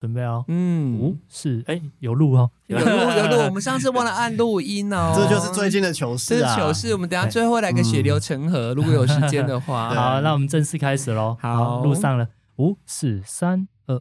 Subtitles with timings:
[0.00, 6.54] 准备哦，嗯五，四，哎，有录哦，有录有录， 我们上次忘了按录音哦，这就是最近的糗事啊！
[6.54, 9.90] 是糗事，我们等下最后来个血流成河，如果有时间的话。
[9.94, 11.36] 好，那我们正式开始喽。
[11.38, 14.00] 好录上了，五、四、三、二。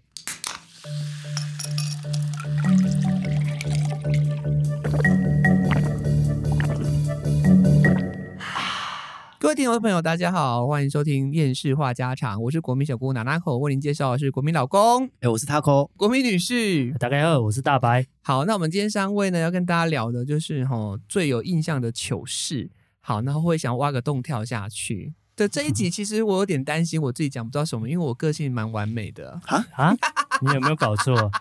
[9.49, 16.93] 各位听众朋友，大家好，欢迎收听《厌世话家常》，我是国民小姑娜娜口，为您介绍的是国民老公、哎，我是 Taco，国民女士。
[16.99, 18.05] 大概二，我是大白。
[18.21, 22.69] 好，那我们今天三位呢，要跟大家聊的就是哈、最有印象的糗事。
[22.99, 25.15] 好，那会想挖个洞跳下去。
[25.35, 29.41] 对这一集， 其实我有点担心，我自己讲不知道什么，因为我个性蛮完美的。
[29.47, 29.97] 啊，
[30.45, 31.31] 你有没有搞错？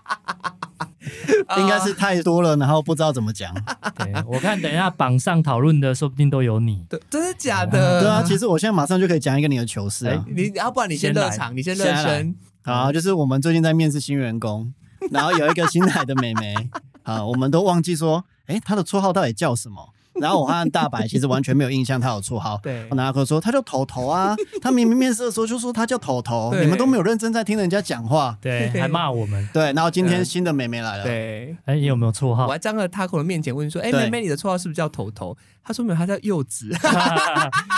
[1.59, 3.53] 应该是太多了，然后不知道怎么讲。
[3.97, 6.85] 对我看，等一下榜上讨论的，说不定都有你。
[6.89, 8.01] 对，真的假的？
[8.03, 10.33] 对啊，其实我现在马上就可以讲一个你的糗事啊哎。
[10.35, 12.35] 你要不然你先热场，你先热身。
[12.63, 14.73] 好，就是我们最近在面试新员工，
[15.11, 16.55] 然后有一个新来的妹妹，
[17.03, 19.95] 啊，我们都忘记说，哎，她的绰号到底叫什么？
[20.23, 22.59] 然后我和大白其实完全没有印象他有绰号。
[22.63, 28.37] 对我拿口说他叫头头啊， 他明明面试的时候就说他叫头头，你们都没有认真在听人家讲话。
[28.41, 29.49] 对，还骂我们。
[29.53, 32.47] 对，然后今天新的妹妹来了，对，哎，你有没有绰号？
[32.47, 35.37] 我还站在 Taco 的面前问说：“哎，对妹妹，你的绰号是不是叫头头？”
[35.69, 36.71] 他说：“没有，他叫柚子，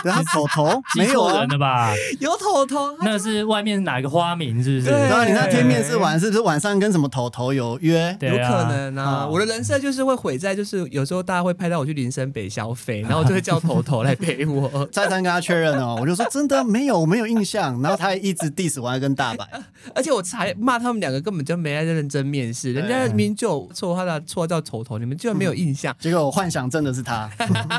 [0.05, 1.49] 然后头头记没有人。
[1.49, 1.93] 了吧？
[2.21, 2.97] 有头头。
[3.03, 4.63] 那是外面哪个花名？
[4.63, 4.91] 是不是？
[4.93, 8.17] 对然后你那天面试完，是不是晚上跟什么头头有约？
[8.21, 14.87] 对啊有可能啊，啊我的人设就是会毁在，就是有时候大家会派到我去林森北消费，然后就会叫头头来陪我。
[14.93, 17.83] 再三跟他确认哦，我就说真的没有，我没有印象。
[17.83, 19.45] 然后他还一直 diss 我，跟大白，
[19.97, 25.93] 而且我才骂他们两个根本就没在认真面试，人家明明就有错，他的错叫头头，你们居然没有印象？
[25.99, 27.29] 结果我幻想真的是他。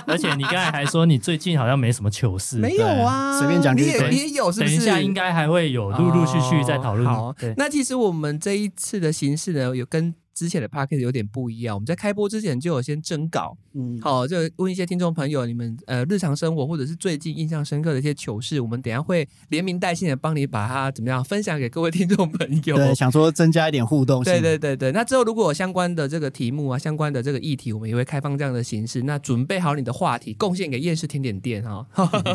[0.08, 4.76] 而且你刚才还说你最近好像没什么糗事，没有啊，随便讲就你也对你也有是不是？
[4.78, 7.08] 等一下应该还会有陆陆续续在讨论。
[7.08, 11.76] 好对，那其实我们这一次的形式呢，有跟之前的 p a c k a g e 有点不一样。
[11.76, 22.76] 我们在开播之前就有先征稿，嗯，好，就问一些听众朋友，你们呃日常生活或者是最近印象深刻的一些糗事，我们等一下会连名带姓的帮你把它怎么样分享给各位听众朋友。
[22.76, 24.34] 对，想说增加一点互动性。
[24.34, 29.02] 对对对对，那之后如果有相关的这个题目啊，相关的这个议题，我们也会开放这样的形式。
[29.02, 31.86] 那准备好你的话题，贡献给夜市甜点店哈、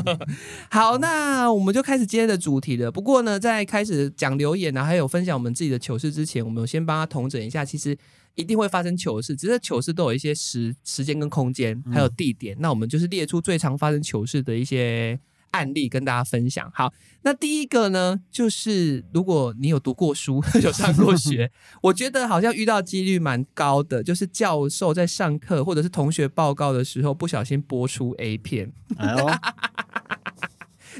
[0.71, 2.93] 好，那我们就开始今天的主题了。
[2.93, 7.86] 不过呢，在开始讲留言啊，还有分享我们自己的糗事之前，我们先帮他统整一下，其实。
[8.35, 12.57] 一定会发生糗事，只是糗事都有一些时时间跟空间，还有地点。
[12.59, 15.19] 那我们就是列出最常发生糗事的一些
[15.53, 16.71] 案例跟大家分享。
[16.75, 16.93] 好，
[17.23, 21.51] 那第一个呢，就是如果你有读过书、 有上过学，
[21.83, 29.27] 我觉得好像遇到几率蛮高的，就是教授在上课或者是同学报告的时候不小心播出 A 片，哎呦，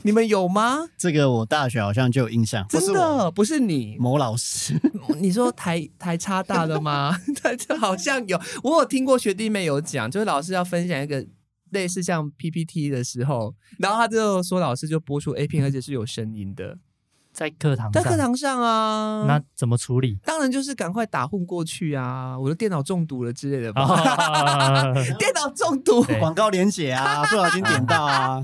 [0.03, 0.89] 你们有吗？
[0.97, 4.79] 这个我大学好像就有印象，不真的不是你，某老师。
[5.21, 7.17] 你说台台差大的吗？
[7.43, 11.27] 台这好像有，我有听过学弟妹有讲，就是老师要分享一个
[11.71, 16.79] 类似像 PPT 的时候，然后他就说老师就播出 A 片，而且是有声音的，
[17.37, 19.27] 在课堂上，在课堂上啊。
[19.29, 20.19] 那怎么处理？
[20.25, 22.35] 当然就是赶快打混过去啊！
[22.39, 23.83] 我的电脑中毒了之类的吧。
[23.83, 24.85] 啊
[25.21, 28.43] 电脑中毒，对广告连写啊， 不小心点到啊。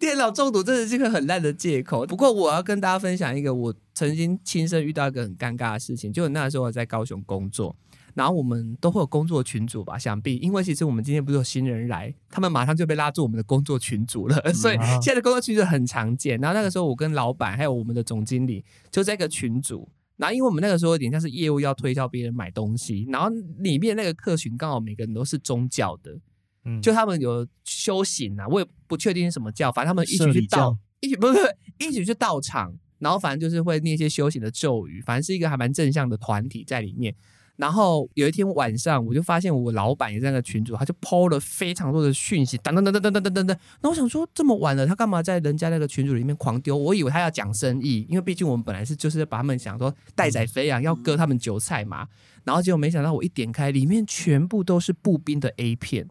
[0.00, 2.04] 电脑中毒真的是个很烂的借口。
[2.04, 7.76] 不过我要跟大家分享一个我曾经亲身遇到一个很尴尬的事情，就那时候我在高雄工作，
[8.14, 16.38] 然后我们都会有工作群组吧，想必因为其实我们今天不是有新人来，他们马上就被拉入我们的工作群组了， 所以啊现在的工作群组很常见。
[16.40, 19.88] 然后那个时候我跟老板还有我们的总经理就在一个群组。
[20.18, 23.28] 然后，因为我们那个时候有点像是业务要推销别人买东西，然后
[23.58, 26.16] 里面那个客群刚好每个人都是宗教的，
[26.64, 37.12] 嗯就他们有修行啊，我也不确定是什么教，反正他们一起去道，一起 不是不是一起去道场，然后反正就是会念一些修行的咒语，反正是一个还蛮正向的团体在里面。
[37.56, 43.58] 然后有一天晚上，我就发现我老板也在那个群组，他就抛了非常多的讯息，等等等等等等等等等。
[43.82, 46.76] 那我想说，这么晚了，他干嘛在人家那个群组里面狂丢？
[46.76, 52.08] 我以为他要讲生意，因为毕竟我们本来是就是把他们想说待宰肥羊，要割他们韭菜嘛。
[52.44, 56.08] 然后结果没想到，我一点开，里面全部都是步兵的 A 片。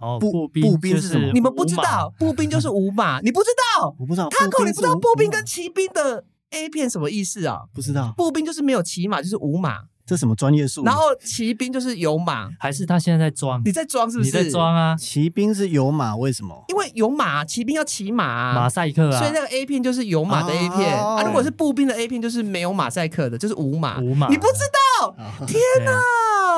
[0.00, 3.94] 哦，步步兵步兵是什么你们不知道，步兵就是五马，你不知道？
[4.00, 7.66] 我不知道，他口你不知道步兵跟骑兵的 A 片什么意思啊？
[7.72, 10.84] 不知道步兵就是没有骑马，就是五马，这什么专业术语？
[10.84, 12.48] 然后骑兵就是有马。
[12.58, 13.62] 还是他现在在装？
[13.64, 14.30] 你在装是不是？
[14.30, 14.96] 你在装啊？
[14.96, 16.64] 骑兵是有马，为什么？
[16.68, 23.98] 因为有马，骑兵要骑马啊、马赛克啊，所以那个 A 片就是有马的 A 片、哦啊，如果是步兵的 A 片就是没有马赛克的，就是无马。
[24.00, 24.60] 无马你不知
[25.00, 25.08] 道？
[25.18, 25.92] 啊天哪！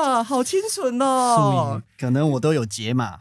[0.05, 1.81] 啊，好清纯哦！
[1.97, 3.17] 可能我都有解码，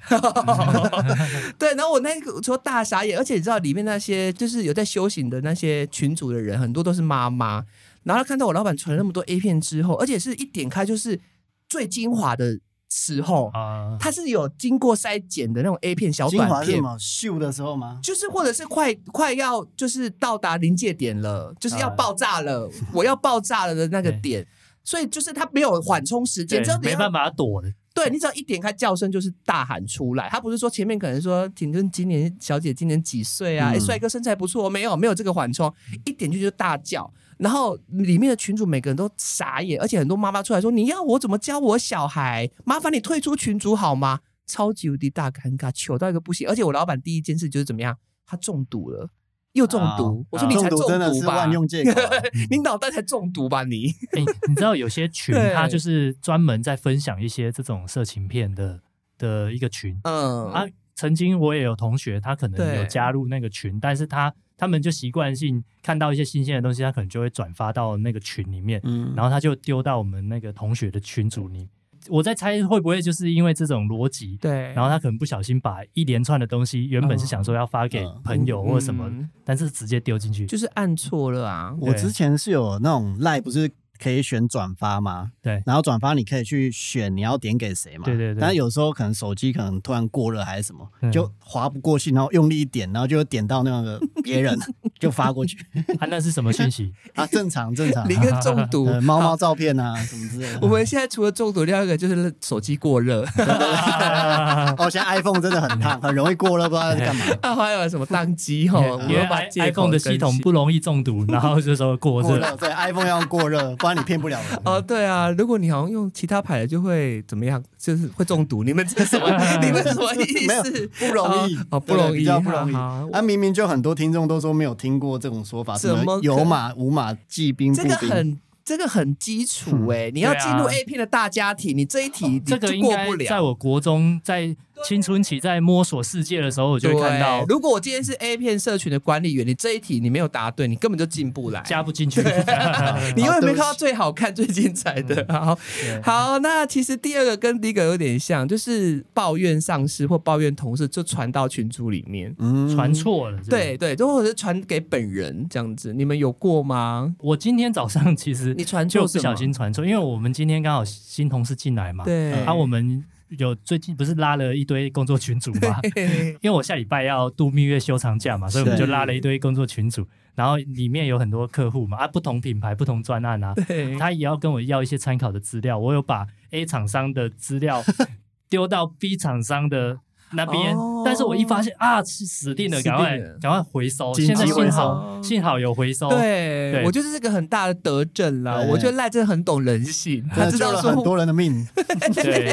[1.58, 7.64] 对，然后我那个时候大傻眼，而且你知道里面那些就是有在修行的那些群主的人，很多都是妈妈。
[8.04, 11.20] 然后他看到我老板存了那么多 A 片之后，而且是一点开就是
[11.68, 12.58] 最精华的
[12.90, 16.70] 时候，啊，它是有经过筛检的那种 A 片小精华短片。
[16.70, 16.96] 是什么？
[16.98, 17.98] 秀的时候吗？
[18.02, 24.46] 就是或者是快快要就是到达临界点了，就是要啊爆炸了，我要爆炸了的那个对点，
[24.84, 30.28] 所以就是它没有缓冲时间，对只要，你要没办法躲的，对你只要一点开叫声，就是大喊出来。
[30.28, 33.72] 他不是说前面可能说婷婷今年小姐今年几岁啊？
[33.72, 35.72] 嗯哎、帅哥身材不错，没有没有这个缓冲，
[36.04, 37.12] 一点进去就大叫。
[37.38, 42.50] 然后里面的群主每个人都傻眼，而且很多妈妈出来说：“你要我怎么教我小孩？
[42.64, 46.46] 麻烦你退出群主好吗？”超级无敌大尴尬，糗到一个不行。
[46.46, 47.96] 而且我老板第一件事就是怎么样？
[48.26, 49.08] 他中毒了，
[49.52, 50.22] 又中毒。
[50.22, 51.52] 啊我说你才中毒真的是毒吧万？
[51.52, 52.22] 用借口啊。
[52.50, 53.86] 你脑袋才中毒吧你？
[54.12, 58.80] 哎、你知道有些群 他就是专门在分享一些这种色情片的
[59.16, 60.66] 的一个群嗯啊。
[60.94, 71.68] 曾经我也有同学，他可能有加入那个群，但是他他们就习惯性看到一些新鲜的东西，他可能就会转发到那个群里面，嗯，然后他就丢到我们那个同学的群组里。
[72.10, 80.44] 我在猜会不会就是因为这种逻辑，对，然后他可能不小心把一连串的东西，原本是想说要发给嗯朋友或什么，嗯但是直接丢进去。
[80.44, 81.74] 就是按错了啊。
[81.80, 83.70] 我之前是有那种赖，不是
[84.04, 85.30] 可以选转发吗？
[85.42, 88.04] 对然后转发你可以去选你要点给谁嘛。
[88.04, 94.58] 对对对但是有时候可能手机可能突然过热还是什么，嗯就划不过去，然后用力一点，然后就点到那个别人
[95.00, 95.56] 就发过去
[95.98, 96.92] 啊，那是什么讯息？
[97.16, 98.08] 啊，正常正常。
[98.08, 100.58] 你跟中毒呃，猫猫照片啊什么之类的。
[100.60, 103.22] 我们现在除了中毒，另外一个就是手机过热，
[104.78, 107.24] 哦，现在 iPhone 真的很烫，很容易过热，不知道在干嘛。
[107.42, 108.80] 啊，还有什么宕机哈？
[108.80, 112.56] 我因为 iPhone 的系统不容易中毒，然后就说过热。
[112.56, 114.60] 对，iPhone 要过热，不然你骗不了人。
[114.64, 117.62] 哦，对啊，如果你好像用其他牌的，就会怎么样？
[117.78, 118.64] 就是会中毒。
[118.64, 119.28] 你们这是什么？
[119.62, 120.86] 你们什么意没有思？
[120.98, 122.74] 不容易哦哦，不容易，比较不容易。
[122.74, 127.96] 啊，明明就很多听众都说没有听过这种说法，什怎么有马无马，骑兵步这个。
[127.96, 133.28] 很这个很基础哎，你要进入 A 片的大家庭，你这一题你这个就应该过不了。
[133.28, 141.60] 在我国中在青春期在摸索世界的时候，我就会看到，如果我今天是 A 片社群的管理员，你这一题你没有答对，你根本就进不来。
[141.62, 142.20] 加不进去。
[143.14, 145.24] 你永远没看到最好看、最精彩的。
[145.28, 145.58] 好
[146.02, 152.34] 好，那其实第二个跟第一个有点像，就是抱怨上司或抱怨同事，就传到群组里面。
[152.38, 153.38] 嗯传错了。
[153.48, 157.14] 对，对，就或者是传给本人这样子，你们有过吗？
[157.20, 159.34] 我今天早上其实你传就不小？
[159.34, 163.04] 心传错，因为我们今天刚好新同事进来嘛，对，啊，我们
[163.38, 165.78] 有最近不是拉了一堆工作群组嘛，
[166.42, 173.54] 因为我下礼拜要度蜜月休长假嘛，所以我们就拉了一堆工作群组，然后里面有很多客户嘛，啊，不同品牌、不同专案啊，
[173.98, 177.82] 他也要跟我要一些参考的资料，我有把 A 厂商的资料
[178.48, 179.98] 丢到 B 厂商的
[180.32, 184.12] 那边，哦但是我一发现啊，是死定了，赶快赶快回收。
[184.14, 188.56] 现在幸好幸好有回收，对，对我就是这是个很大的德政啦。
[188.68, 191.64] 我觉得赖真的很懂人性，他救知道了很多人的命。
[192.14, 192.52] 对，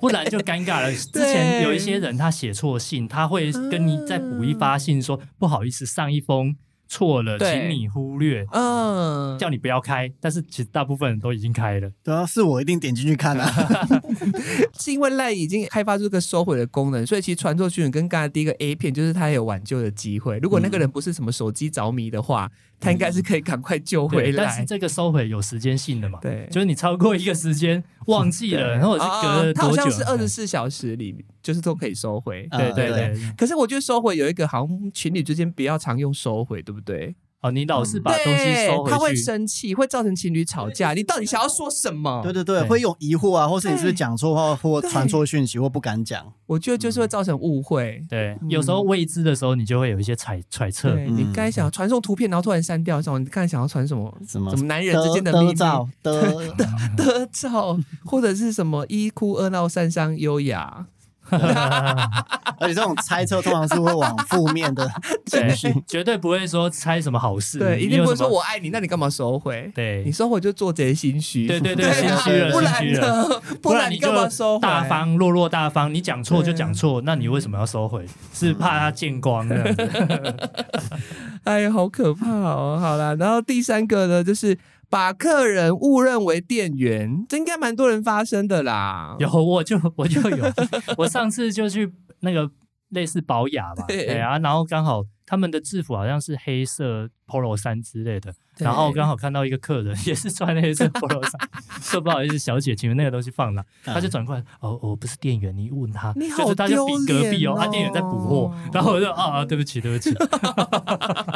[0.00, 0.92] 不然就尴尬了。
[0.92, 6.54] 之前有一些人他写错信，他会跟你再补一发信说不好意思，上一封
[6.92, 10.12] 错了，请你忽略，嗯，叫你不要开。
[10.20, 11.90] 但是其实大部分人都已经开了。
[12.04, 13.50] 对啊，是我一定点进去看啊。
[14.78, 20.38] 是因为赖已经开发出这个收回的功能，所以其实传错讯跟刚才第一个 A 片，就是它有挽救的机会。
[20.40, 22.50] 如果那个人不是什么手机着迷的话，
[22.82, 24.64] 他应该是可以赶快救回来，但是。
[24.64, 26.18] 这个收回有时间性的嘛？
[26.20, 29.72] 对就是你超过一个时间忘记了，然后我是隔了啊它好？
[29.72, 32.48] 像是二十四小时里，就是都可以收回。
[32.50, 33.14] 对对对。
[33.38, 37.14] 可是我觉得收回有一个好像情侣之间比较常用收回，对不对？
[37.42, 40.94] 哦，你老是把东西收回去他会，生气，会造成情侣吵架。
[40.94, 42.20] 你到底想要说什么？
[42.22, 46.24] 对对对，对会有疑惑啊，或是你是不是对讲错话，或对传错讯息，或不敢讲。
[46.46, 48.04] 我觉得就是会造成误会。
[48.08, 50.94] 对，有时候未知的时候，你就会有一些揣揣测。
[50.94, 54.16] 你刚才想要传送图片，然后突然删掉，这种你刚才想要传什么？
[54.28, 56.54] 什么什么男人之的间的秘照的，
[56.96, 60.86] 的照，或者是什么一哭二闹三伤优雅？
[62.58, 64.88] 而且这种猜测通常是会往负面的
[65.26, 65.72] 情绪。
[65.72, 69.70] 对，绝对不会说猜什么好事，对，一定不会说我爱你，那你干嘛收回？
[69.74, 71.46] 对你收回就做贼心虚。
[71.46, 73.28] 对对对，啊心虚了，不然心虚了。
[73.28, 73.42] 呢？
[73.60, 74.62] 不然你你干嘛收回？
[74.62, 78.06] 大方落落大方，你讲错就讲错，那你为什么要收回？
[78.32, 80.50] 是怕他见光这样子？
[81.44, 82.78] 哎呀，好可怕哦！
[82.80, 84.56] 好啦，然后第三个呢，就是
[84.92, 89.16] 把客人误认为店员，这应该蛮多人发生的啦。
[89.18, 90.44] 有我就我就有，
[90.98, 92.50] 我上次就去那个
[92.90, 101.48] 类似保雅吧， 对对啊，然后刚好他们的制服好像是黑色 polo 衫之类的，然后刚好看到一个客人 也是穿黑色 polo 衫，
[101.80, 103.64] 说不好意思，小姐，请问那个东西放哪？
[103.84, 110.10] 他就转过来，哦，我不是店员，你问他，你好就是他就比隔壁哦，他店员在补货，然后我就啊啊，对不起， 对不起，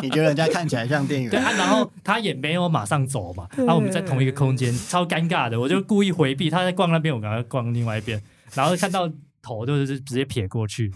[0.03, 1.31] 你觉得人家看起来像店员？
[1.31, 8.21] 对啊，然后他也没有马上走嘛，然后我们在同一个空间，超尴尬的，我就故意回避，他在逛那边，我赶快逛另外一边，
[8.55, 9.11] 然后看到
[9.47, 10.93] 头就是直接撇过去，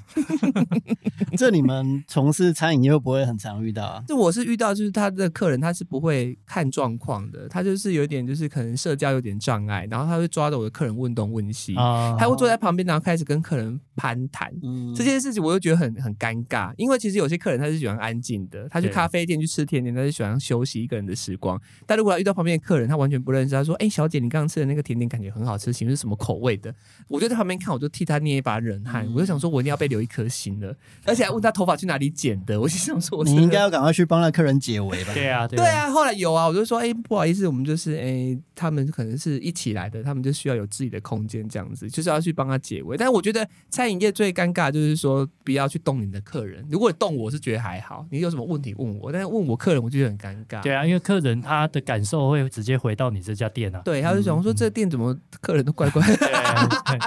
[1.38, 4.02] 这你们从事餐饮业会不会很常遇到啊？
[4.08, 14.52] 就我是遇到，就是他的客人他是不会看状况的，他就是有点就是可能社交有点障碍，然后他会抓着我的客人问东问西，啊他会坐在旁边，然后开始跟客人攀谈。
[14.62, 21.60] 嗯这件事情我就觉得很很尴尬，因为其实有些客人他是喜欢安静的，他去咖啡店去吃甜点，他是喜欢休息一个人的时光。
[21.86, 26.74] 但如果他遇到旁边的客人，他完全不认识，他说：“哎、小姐，你刚刚吃的那个甜点感觉很好吃，请问是什么口味的？”
[27.08, 35.12] 我就在旁边看，我就替他捏一把冷汗，嗯我就想说，我一定要被留一颗心了，而且还问他头发去哪里剪的，我就想说，我你应该要赶快去帮那客人解围吧？
[35.14, 42.96] 对啊，对对，啊，后来有啊，我就说，哎、不好意思，我们就是，哎、他们可能是一起来的，他们就需要有自己的空间，这样子，就是要去帮他解围。
[42.96, 46.64] 但是我觉得餐饮业最尴尬就是说，不要去动你的客人。
[46.70, 50.62] 如果你动我，是觉得还好，你有什么问题问我，但是问我客人，我就觉得很尴尬。
[50.62, 56.28] 对啊，因为客人他的感受会直接回到你这家店啊，对，他就想说，这店怎么客人都怪怪的。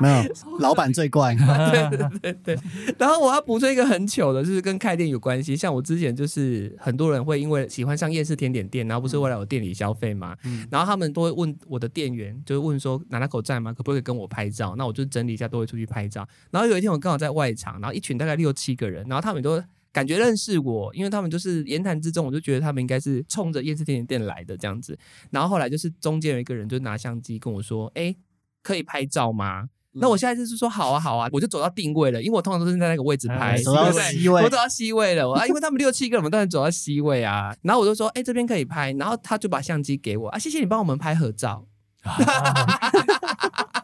[0.01, 1.22] 没有，老板最怪。
[1.71, 2.59] 对对对对，
[2.97, 5.55] 然后我要补充一个很糗的，就是跟开店有关系。
[5.55, 13.71] 像我之前就是很多人会因为喜欢上夜市甜点店，然后不是会来我店里消费嘛，嗯然后他们都会问我的店员，就是问说哪哪口在吗？
[13.71, 14.75] 可不可以跟我拍照？
[14.75, 16.27] 那我就整理一下，都会出去拍照。
[16.51, 19.63] 然后有一天我刚好在外场，然后一群大概六七个人，然后他们都。
[19.93, 24.97] 感觉认识我，因为他们就是言谈之中，我就觉得他们应该是冲着夜市甜点店来的这样子。
[25.29, 28.15] 然后后来就是中间有一个人就拿相机跟我说：“哎，
[28.63, 37.55] 可以拍照吗？”那我现在就是说好啊好啊，我就走到定位了，因为我通常都是在那个位置拍，我走到 C 位了，我啊，因为他们六七个人，我们当然走到 C 位啊。
[37.61, 41.65] 然后我就说，哎、这边可以拍，然后他就把相机给我啊，谢谢你帮我们拍合照。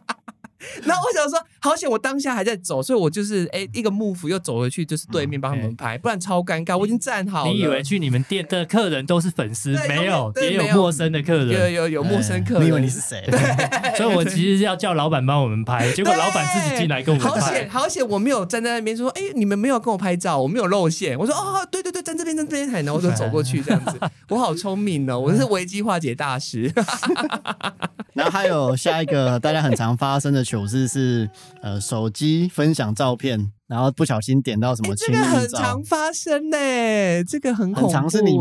[0.84, 6.78] 然后我想说，好险，我当下还在走，所以我就是哎、一个 move 又走回去，就是对面帮他们拍，不然超尴尬。
[6.78, 9.72] 我已经站好了，你以为去你们店的客人都是粉丝？
[9.88, 11.74] 没有，也有陌生的客有人。
[11.74, 12.64] 有有有陌生客人？
[12.64, 13.24] 你以为你是谁？
[13.98, 17.80] 所以我其实要叫老板帮我们拍，结果老板自己进来跟我们好险拍。
[17.80, 21.18] 好险，我没有站在那边说，哎、你们没有跟我拍照，我没有露馅。
[21.18, 24.00] 我说哦，对对对，站这边，站这边，然后我就走过去这样子。
[24.30, 26.72] 我好聪明哦，我是危机化解大师。
[28.14, 31.30] 然后还有下一个大家很常发生的糗事是，
[31.62, 36.58] 呃，手机分享照片，然后不小心点到什么哎这亲密照个很常，发生呢，
[37.24, 38.38] 这个很恐怖、很常是你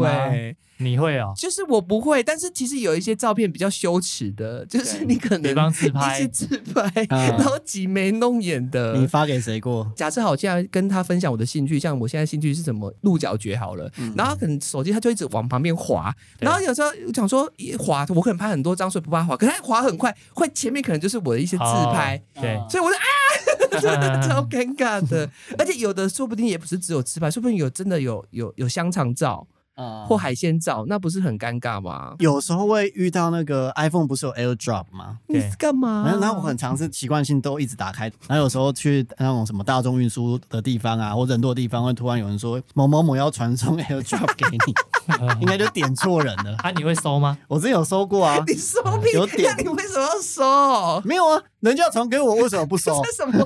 [0.79, 1.33] 你会哦？
[1.37, 6.19] 就是我不会，但是其实有一些照片比较羞耻的，就是你可能比方自拍。
[6.19, 8.97] 一些自拍，嗯然后挤眉弄眼的。
[8.97, 9.91] 你发给谁过？
[9.95, 14.13] 假设好，我现在跟他分享我的兴趣，像我现在兴趣是什么鹿角蕨好了，嗯。
[14.17, 16.47] 然后他可能手机他就一直往旁边滑，对。
[16.47, 29.47] 然后有时候我想说一滑，我可能拍很多张，所以不怕滑，可是他滑很快，会前面可能就是我的一些自拍，哦对，所以我就啊，真 的超尴尬的，而且有的说不定也不是只有自拍，说不定有真的有有有香肠照
[29.79, 32.15] 啊或海鲜照，那不是很尴尬吗？
[32.19, 35.19] 有时候会遇到那个 iPhone 不是有 AirDrop 吗？
[35.29, 36.03] 你是干嘛？
[36.05, 46.57] 然后，然后我很常是习惯性都一直打开，然后有时候去那种什么大众运输的地方啊，或人多的地方，会突然有人说某某某要传送 AirDrop 给你， 应该就点错人了。
[46.59, 47.39] 啊，你会收吗？
[47.47, 49.13] 我之前有收过啊， 你收屁？
[49.13, 51.01] 有点你为什么要收？
[51.05, 53.01] 没有啊，人家传给我，为什么不收？
[53.05, 53.45] 这是什么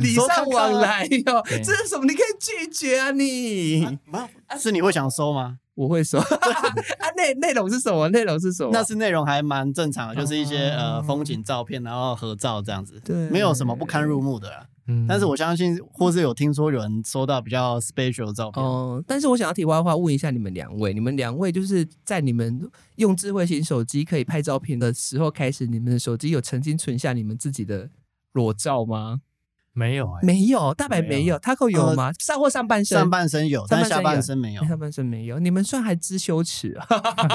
[0.00, 1.42] 礼尚往来哟？
[1.48, 2.04] 对这是什么？
[2.06, 3.86] 你可以拒绝啊你！
[4.58, 5.58] 是你会想收吗？
[5.76, 6.26] 我会说 啊，
[7.16, 8.08] 内内容是什么？
[8.08, 8.70] 内容是什么？
[8.72, 14.66] 那是内容还蛮正常的，就是一些哦呃风景照片，然后合照这样子，对没有什么不堪入目的啦。
[14.88, 27.90] 嗯但是我相信，或是有听说有人收到比较 special 的照片，哦，但是我想要题外话问一下你们两位，你们两位就是在你们用智慧型手机可以拍照片的时候开始，你们的手机有曾经存下你们自己的
[28.32, 29.20] 裸照吗？
[29.76, 32.10] 没有哎，没有，大白没有没有，Taco 有吗？
[32.18, 32.96] 上或上半身？
[32.98, 36.86] 上半身有，但下半身没有，下半身没有，你们算还知羞耻啊？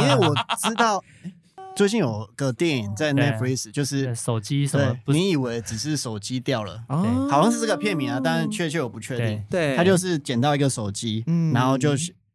[0.02, 1.04] 因为我知道
[1.78, 9.76] 最近有个电影在 Netflix，就是手机什么你以为只是手机掉了，哦好像是这个片名啊，但是确切我不确定对。
[9.76, 11.92] 对，他就是捡到一个手机，嗯然后就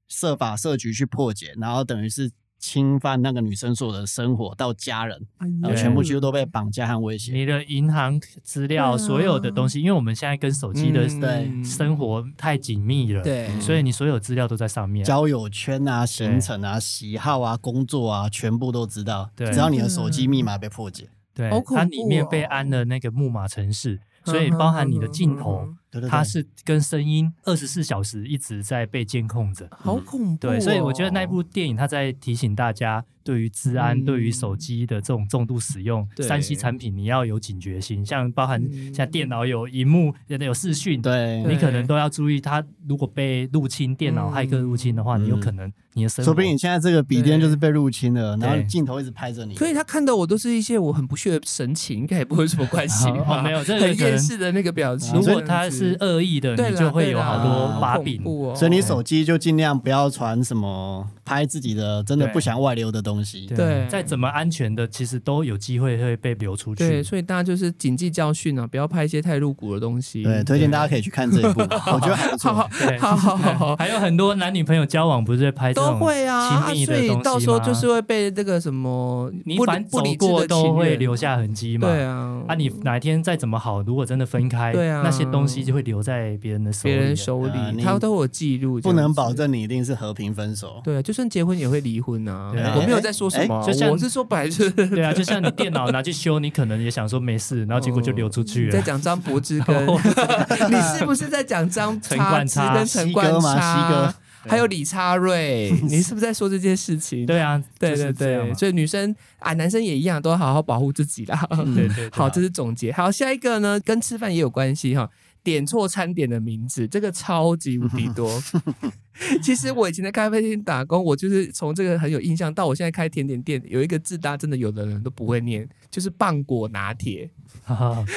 [0.09, 2.31] 设法设局去破解，然后等于是
[2.67, 5.25] 侵犯那个女生所有的生活到家人，
[5.63, 7.33] 然后全部几乎都被绑架和威胁。
[7.33, 11.65] 你的银行资料，所有的东西，因为我们现在跟手机的嗯对。
[11.65, 15.05] 生活太紧密了，对，所以你所有资料都在上面。
[15.05, 19.31] 交友圈啊、行程啊、喜好啊、工作啊，全部都知道。
[19.37, 19.53] 对。
[19.53, 29.69] 只要你的手机密码被破解，对它里面被安了那个木马程式，所以包含你的镜头嗯，对对对它是跟声音二十四小时一直在被监控着。
[29.71, 38.63] 好恐怖哦、对，所以我觉得那部电影它在提醒大家，对于治安、嗯对于手机的这种重度使用，对三 C 产品你要有警觉心，像包含
[38.95, 49.55] 像电脑有荧幕、有有视讯，对，你可能都要注意，它如果被入侵电脑、嗯骇客入侵的话，嗯你有可能你的生活说不定你现在这个笔电就是被入侵了，然后镜头一直拍着你。
[49.57, 53.09] 所以他看到我都是一些我很不屑的神情，应该也不会有什么关系？
[53.27, 55.15] 哦没有这个很厌世的那个表情。
[55.15, 58.23] 如果他子是恶意的，你就会有好多把柄。
[58.55, 63.47] 所以你手机就尽量不要传什么拍自己的真的不想外流的东西。
[63.49, 70.23] 对再怎么安全的，其实都有机会会被流出去对，所以大家就是谨记教训啊，不要拍一些太露骨的东西。
[70.23, 71.61] 对，推荐大家可以去看这一部，
[71.93, 72.87] 我觉得还不好好错。
[72.87, 81.89] 对，好好好好，还有很多男女朋友交往不是在拍这都种会啊，啊亲密所的东西以到时候就是会被这个什么不你反走不理智都会留下痕迹嘛。
[81.89, 87.17] 对啊，啊，你哪天再怎么好，如果真的分开，对啊那些东西就会留在别人的手别人里。
[87.17, 89.37] 手里，啊你他都有记录，不能保证。
[89.37, 90.81] 证你一定是和平分手。
[90.83, 92.51] 对啊，就算结婚也会离婚啊！
[92.53, 98.67] 对啊我没有在说什么我是说本来就是对啊，就像你电脑拿去修，你可能也想说没事，然后结果就流出去了。
[98.67, 99.75] 你在讲张柏芝跟
[100.71, 104.15] 你是不是在讲张陈冠插跟陈冠西哥西哥
[104.49, 107.25] 还有李插瑞， 你是不是在说这件事情？
[107.25, 111.49] 对啊，对对对，所以女生啊，男生也一样，都要好好保护自己啦。
[111.75, 112.93] 对对对好，这是总结。
[112.93, 115.11] 好，下一个呢，跟吃饭也有关系哈。
[115.47, 118.43] 点错餐点的名字，这个超级无敌多。
[119.41, 127.31] 其实我以前在咖啡厅打工，我就是从这个很有印象，到我现在开甜点店，有一个字，大家真的有的人都不会念，就是棒果拿铁。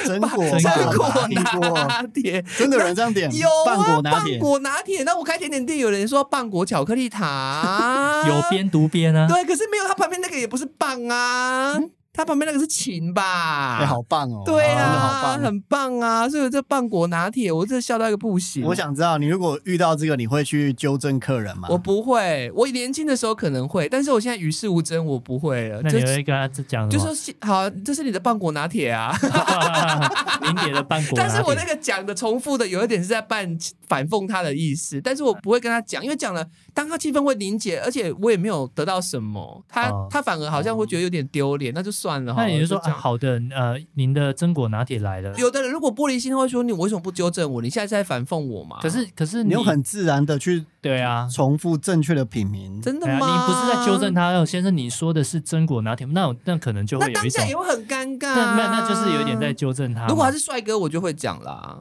[0.04, 4.40] 真果真棒果拿 铁，真的有人这样点有棒啊，果拿铁棒。
[4.40, 5.04] 果拿铁。
[5.04, 9.28] 那我开甜点店，有人说棒果巧克力塔，有边读边啊。
[9.28, 11.78] 对，可是没有，它旁边那个也不是棒啊，
[12.12, 13.78] 它旁边那个是琴吧？
[13.78, 14.42] 哎，好棒哦！
[14.44, 15.40] 对啊，棒。
[15.40, 16.28] 很棒啊！
[16.28, 18.64] 所以这棒果拿铁，我真的笑到一个不行。
[18.64, 21.68] 我想知道，你如果遇到这个，你会去纠正客人吗？
[21.70, 25.80] 我不会，我年轻的时候可能会，但是我现在与世无争，我不会了。
[25.82, 26.98] 那你就会跟他讲就？
[26.98, 29.16] 说好，这是你的棒果拿铁啊！
[31.14, 33.56] 但是我那个讲的重复的有一点是在半
[33.88, 42.42] 反讽他的意思，但是我不会跟他讲，因为讲了，当他气氛会凝结，而且我也没有得到什么，他、哦他反而好像会觉得有点丢脸，那就算了哈。
[42.42, 45.34] 那你就说啊，好的，呃，您的榛果拿铁来了。
[45.36, 47.60] 有的人如果玻璃心，他会说你为什么不纠正我？
[47.60, 48.78] 你现在是在反讽我嘛？
[48.80, 53.12] 可是可是你又很自然的去对啊，重复正确的品名，真的吗？
[53.12, 59.50] 你不是在纠正他，哦，先生，你说的是榛果拿铁，那那可能就会有一种当下也，会很尴尬、那那那就是有点在。
[59.60, 60.06] 纠正他。
[60.06, 61.76] 如果他是帅哥，我就会讲啦，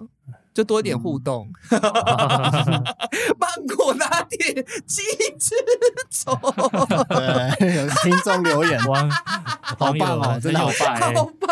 [0.60, 1.50] 就多一点互动。
[1.72, 4.54] 芒果拿铁
[4.86, 5.02] 鸡
[5.40, 5.56] 之
[6.12, 6.38] 种，
[7.08, 8.78] 对，有听众留言。
[8.86, 9.10] 网
[9.78, 11.50] 网友棒哦很真的好有白欸，好棒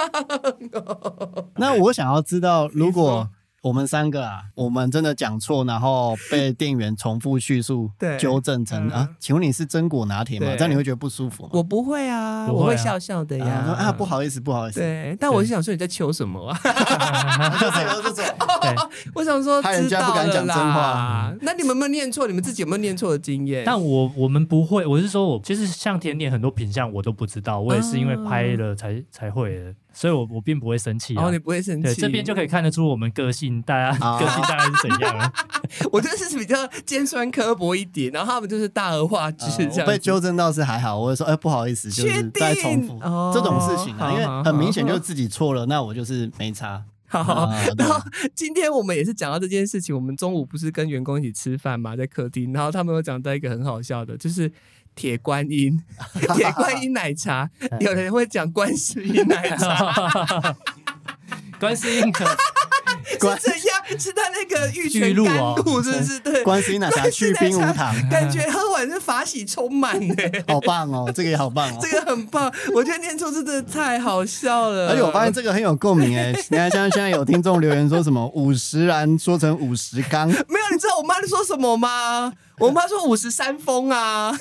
[0.84, 1.46] 哦！
[1.56, 3.30] 那我想要知道，如果
[3.62, 10.48] 我们三个啊，我们真的讲错，然后被店员重复叙述 对纠正成嗯啊，请问你是榛果拿铁吗？
[10.48, 11.50] 对这样你会觉得不舒服吗？
[11.54, 13.64] 我不会啊，我会笑笑的啊呀。
[13.64, 14.08] 说啊，不。
[14.08, 16.58] 好意思，不好意思，对，但我是想说你在求什么啊？
[17.60, 18.36] 就这个，就这个。
[18.62, 18.74] 对。
[19.14, 21.34] 我想说， 害人家不敢讲真话。
[21.42, 22.26] 那你们有没有念错？
[22.26, 23.64] 你们自己有没有念错的经验？
[23.66, 31.16] 但我我们不会，我是说我就是像甜点很多品相我都不知道，我也是因为拍了才、才会的，所以我我并不会生气啊。
[31.16, 35.34] 然后哦你不会生对，气，这边就可以看得出我们个性，大家、啊 个性大概是怎样啊？
[35.92, 36.56] 我觉得是比较
[36.86, 39.80] 尖酸刻薄一点，然后他们就是大而化之这样子。
[39.80, 46.84] 呃我被纠正到是还好，我会说，哎，不好意思，就是再重复哦这种事情啊，因为很明显就是自己错了，那我就是没差。
[47.10, 47.98] 好，然后
[48.36, 49.96] 今天我们也是讲到这件事情。
[49.96, 54.52] 我们中午不是跟员工一起吃饭嘛，在客厅，然后他们有讲到一个很好笑的，就是
[54.98, 55.80] 铁观音，
[56.36, 57.48] 铁观音奶茶，
[57.80, 60.58] 有人会讲观世音奶茶，
[61.60, 62.26] 观世音可
[63.06, 63.67] 是怎样？
[63.98, 66.20] 是他那个玉泉甘玉露哦露，是不是？
[66.20, 70.16] 对，关心奶茶去冰无糖，感觉喝完是法喜充满呢。
[70.48, 71.78] 好棒哦，这个也好棒哦。
[71.82, 74.90] 这个很棒，我觉得念错字真的太好笑了。
[74.90, 82.34] 而且我发现这个很有共鸣哎，你看像现在有听众留言说什么五十然说成五十缸，没有，你知道我妈说什么吗？
[82.60, 84.36] 我妈说五十三峰啊，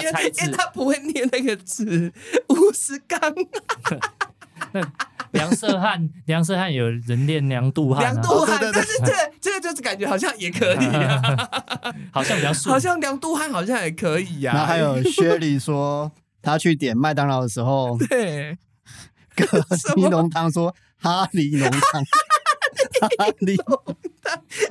[0.00, 2.12] 因为因为她不会念那个字，
[2.48, 3.20] 五十缸
[4.72, 4.80] 那
[5.32, 11.20] 梁色汉， 梁色汉有人练梁杜汉、啊，梁杜汉，但是这这个就是感觉好像也可以啊，
[12.12, 12.72] 好像比较顺。
[12.72, 16.10] 好像梁杜汉好像也可以呀、然后还有薛里说
[16.42, 18.58] 他去点麦当劳的时候， 对，
[19.36, 22.04] 葛西浓汤说哈利浓汤，
[23.00, 23.56] 哈利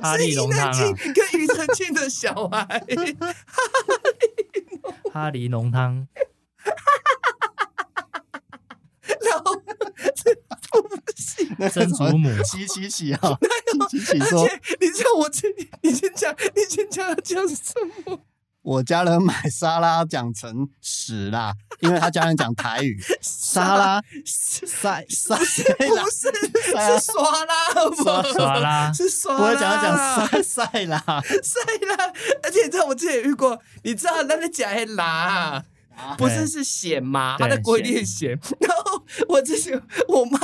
[0.00, 2.82] 哈利龙汤是伊能啊，静跟庾澄庆的小孩，
[5.12, 6.06] 哈利浓汤，
[9.04, 9.62] 然后
[10.72, 11.56] 这不行。
[11.58, 13.38] 那曾祖母七七喜好，
[13.90, 14.44] 琪琪 说。
[14.44, 15.48] 而且你知道我这，
[15.82, 17.56] 你先讲，你先讲要讲什
[18.06, 18.20] 么？
[18.62, 24.02] 我家人买沙拉讲成屎啦，因为他家人讲台语， 沙拉？
[24.26, 25.42] 是塞塞不，
[26.10, 27.54] 是是刷啦，
[27.96, 31.02] 刷刷啦是刷啦，不会讲要讲晒晒啦，
[31.42, 32.12] 晒啦。
[32.42, 35.64] 而且你知道我之前也遇过，你知道那个假黑啦。
[36.16, 37.36] 不是是咸吗？
[37.36, 38.30] 对它的规定咸。
[38.58, 39.78] 然后我之前
[40.08, 40.38] 我妈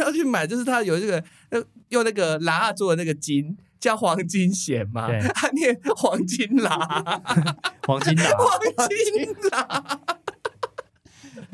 [0.00, 7.22] 好像去买，就是他有这个呃用那个辣做的那个金，叫黄金咸嘛他，念黄金辣，
[7.86, 10.00] 黄金达， 黄金辣，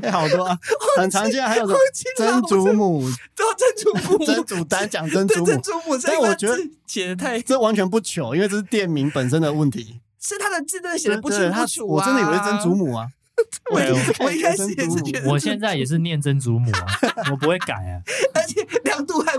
[0.02, 0.58] 哎，好多啊，
[0.98, 3.02] 很常见，还有黄金曾祖母、
[3.34, 10.00] 对啊，曾祖母，曾祖丹讲曾祖母曾，祖母，但我觉得写的太这完全不糗，因为这是店名本身的问题。
[10.20, 11.94] 是他的字真的写的不清不楚啊！
[11.94, 13.06] 我真的以为是曾祖母啊。
[13.70, 13.92] 我对
[14.26, 16.86] 我一开始也是觉得，我现在也是念曾祖母啊，
[17.30, 18.00] 我不会改啊。
[18.34, 18.64] 而且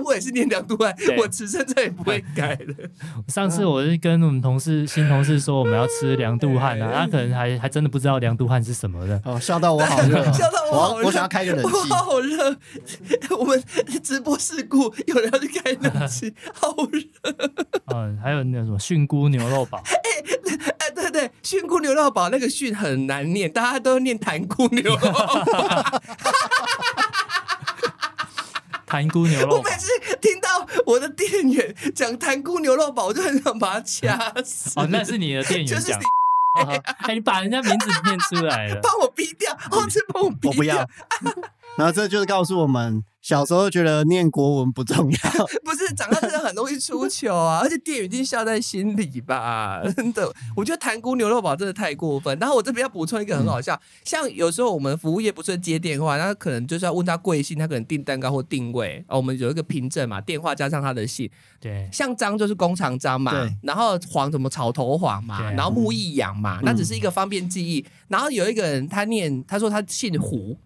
[0.10, 2.74] 我也是念梁杜汉，我此生再也不会改了。
[3.30, 9.22] 上次我是跟我们同事新同事说我们要吃凉杜汉啊， 他可能还还真的不知道凉杜汉是什么的。
[9.24, 11.90] 哦，笑到我好 热哦，笑到我好热我想要开个冷我气。
[11.94, 12.58] 好热，
[13.38, 13.64] 我们
[14.02, 17.02] 直播事故有人要去开冷气，好热。
[17.94, 24.98] 嗯，还有那个什么菌菇牛肉堡，哎，对对，菌菇牛肉堡那个菌很难念，大家都念弹菇牛肉
[28.90, 28.94] 堡。
[28.94, 29.70] 弹菇牛肉堡我每。
[29.72, 29.88] 次
[30.20, 34.72] 听到我的店员讲坛菇牛肉堡，我就很想把他掐死。
[34.76, 36.04] 哦，那是你的店员讲就是你。
[37.08, 38.80] 哎，你把人家名字念出来了。
[38.84, 40.50] 帮我逼掉，哦，这帮我逼掉。
[40.50, 40.90] 我不要。
[41.80, 49.82] 然后这就是告诉我们，小时候觉得念国文不重要， 不是长大真的很容易出糗啊，而且店员一定笑在心里吧？
[49.96, 52.38] 真的，我觉得弹菇牛肉堡真的太过分。
[52.38, 67.86] 然后我这边要补充一个很好笑，像有时候我们服务业不是接电话，那可能就是要问他贵姓，他可能订蛋糕或定位，哦，我们有一个凭证嘛，电话加上他的姓，对，像张就是工厂张嘛，然后黄什么草头黄嘛，对然后木易阳嘛，那只是一个方便记忆。
[68.10, 70.58] 然后有一个人他念，他说他姓胡，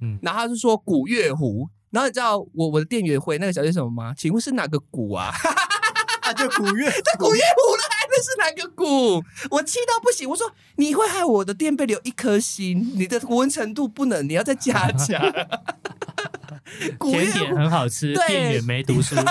[0.00, 1.68] 嗯然后他就说古月湖。
[1.90, 4.12] 然后你知道我我的店员回那个小姐什么吗？
[4.14, 5.32] 请问是哪个古啊？
[6.20, 6.84] 啊，就古月，
[7.18, 9.24] 古月湖了，还能是哪个鼓？
[9.50, 15.18] 我气到不行，我说你会害我的店被留一颗星，你的国文程度不能，你要再加强。
[16.98, 19.16] 古月甜点，很好吃，对店员没读书。
[19.16, 19.24] 哎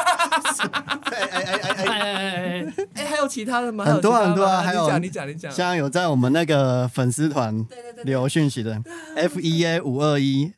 [1.11, 3.85] 哎哎哎哎，哎哎还有其他的吗？
[3.85, 5.51] 很多很多啊还有你讲，你讲，你讲。
[5.51, 8.81] 像有在我们那个粉丝团对对对对留讯息的
[9.15, 10.51] F E A 五二一，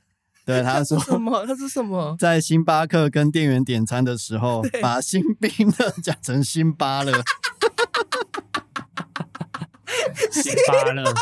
[0.50, 1.46] 对他 说什么？
[1.46, 2.16] 他说什么？
[2.20, 7.12] 在星巴克跟店员点餐的时候，把新冰乐 讲成辛巴乐，
[10.32, 11.14] 辛巴勒，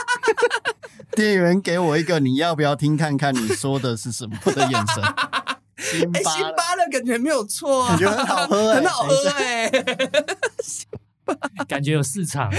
[1.12, 5.04] 店员给我一个你要不要听看看你说的是什么的眼神。
[5.78, 9.70] 辛哎，巴巴乐感觉没有错啊，感觉很好喝哎很好喝哎。
[11.68, 12.50] 感觉有市场。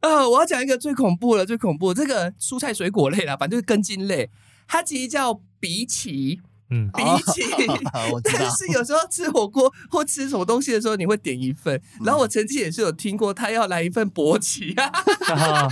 [0.00, 4.30] 啊，我要讲一个最恐怖的，最恐怖的这个蔬菜水果类啦，反正就是根茎类，
[4.66, 7.42] 它其实叫比起，嗯，比起。
[8.24, 11.76] 但，是有时候吃火锅或吃什么东西的时候，你会点一份。
[12.00, 12.06] 嗯。
[12.06, 14.74] 然后我曾经也是有听过，他要来一份勃起。
[14.78, 15.68] 啊，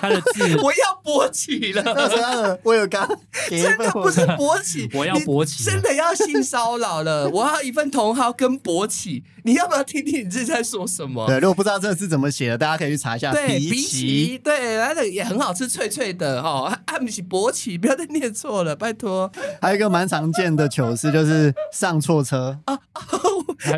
[0.00, 2.58] 他的字 我要勃起了。
[2.64, 3.06] 我有刚
[3.48, 7.28] 真的不是勃起， 我要勃起真的要性骚扰了。
[7.28, 11.26] 我要一份茼蒿跟勃起，你要不要听听你自己在说什么？
[11.26, 13.32] 对，如果不知道这个字怎么写的，大家可以去查一下。
[13.32, 16.68] 对，比起，对，那个也很好吃，脆脆的哈。
[16.68, 19.30] 啊，啊不是勃起，不要再念错了，拜托。
[19.60, 22.78] 还有一个蛮常见的糗事，就是上错车啊。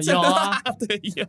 [0.05, 1.27] 有啊，对有，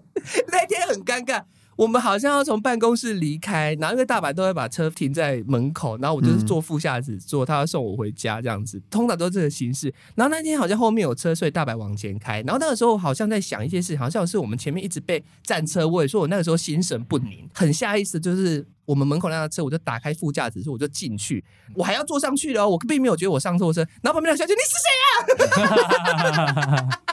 [0.51, 1.41] 那天很尴尬。
[1.75, 9.93] 我们好像要从办公室离开，然后因为大阪都会把车停在门口，然后我就是坐副驾驶座，他要送我回家这样子，通常都是这个形式。
[10.15, 12.41] 然后那天好像后面有车，所以大阪往前开。
[12.41, 23.81] 然后那个时候好像在想一些事，好像是我们前面一直被占车位，所以我那个时候心神不宁，很下意识就是我们门口那辆车，我就打开副驾驶座，我就进去，我还要坐上去了哦，我并没有觉得我上错车。
[24.01, 26.99] 然后旁边的小姐，你是谁啊？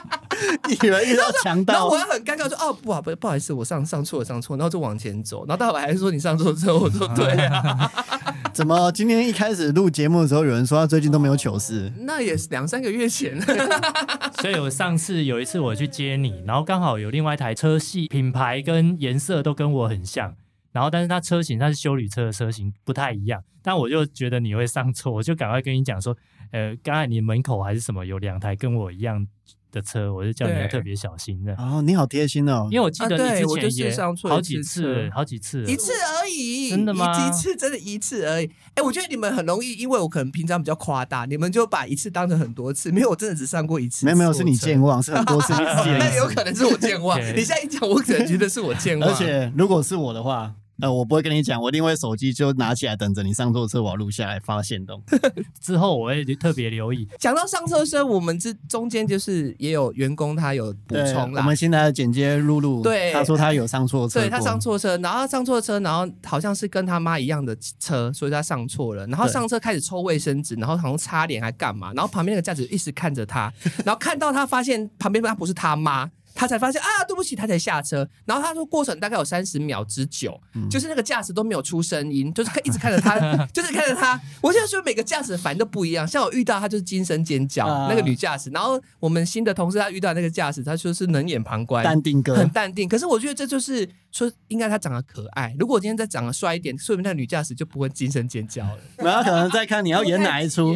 [0.69, 7.91] 以为遇到强盗然后我，还很尴尬，说哦不好不不好意思，我上上错了上错，然后就往前走，然后大白还是说你上错车，我说 对啊，
[8.53, 11.91] 怎么今天一开始录节目的时候，有人说他最近都没有糗事？
[11.99, 13.39] 那也是两三个月前，
[14.41, 20.35] 所以我上次有一次我去接你，然后刚好有另外一台车系品牌跟颜色都跟我很像，
[20.71, 26.15] 然后但是它车型它是修理车的车型不太一样，但我就觉得你会上错，我就赶快跟你讲说，
[26.51, 29.25] 呃，刚才你门口还是什么有两台跟我一样
[29.71, 31.53] 的车，我就叫你要特别小心的。
[31.55, 32.67] 哦，你好贴心哦。
[32.71, 38.51] 因为我记得你我就是之前也上错几次车，好几次，一次而已已，真的吗一一次真的一次而已。
[38.75, 42.91] 哎，我觉得你们很容易，因为我可能平常比较夸大，你们就把一次当成很多次。
[42.91, 44.05] 没有，我真的只上过一次。
[44.05, 46.31] 没有没有，是你健忘，是很多次 那有。
[46.31, 47.19] 可能是我健忘。
[47.35, 49.09] 你现在一讲，我可能觉得是我健忘。
[49.09, 55.01] 而且如果是我的话，呃，我不会跟你讲，我一定会手机就拿起来等着你上错车，我要录下来发现动。
[55.61, 57.07] 之后我会特别留意。
[57.19, 61.55] 讲到上车声，我们这中间就是也有员工他有补，充啦我们。
[61.61, 69.05] 现在的剪接露露，对他说他有上错车，对他上错车，然后上错车，然后好像是跟他妈一样的车，所以他上错了。
[69.05, 71.93] 然后上车开始抽卫生纸，然后好像擦脸还干嘛？
[71.93, 73.53] 然后旁边那个驾驶一直看着他，
[73.85, 76.09] 然后看到他发现旁边他不是他妈。
[76.33, 78.07] 他才发现啊，对不起，他才下车。
[78.25, 83.19] 然后他说过程大概有三十秒之久，嗯就是那个驾驶都没有出声音，就是看一直看着他，
[83.53, 84.19] 就是看着他。
[84.41, 88.49] 我现在说每个驾驶的反应都不一样，像我遇到他就是惊声尖叫，啊那个女驾驶。
[88.51, 92.87] 然后我们新的同事他遇到那个驾驶，他说是冷眼旁观，淡定哥很淡定。
[92.87, 95.55] 可是我觉得这就是说，应该他长得可爱。
[95.57, 98.77] 如果我今天再长得帅一点，说明那女驾驶就不会惊声尖叫了。
[98.97, 100.75] 然后可能再看你要演哪一出，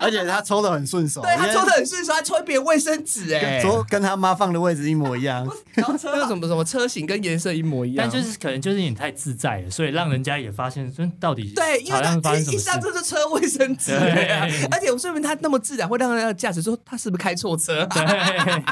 [0.00, 5.46] 而且他抽的很顺手， 对他抽的很顺手，他抽别人卫生纸哎、说跟他妈放的位置一模一样。
[5.74, 12.64] 然后车 那个什么什么车型跟颜色一模一样，但就是可能就是你太自在了，所以让人家也发现，说到底对，因为他一一生什么事。
[12.64, 13.92] 上车就车卫生纸、
[14.70, 18.64] 而且我说明他那么自然，会让那个驾驶说他是不是开错车，对，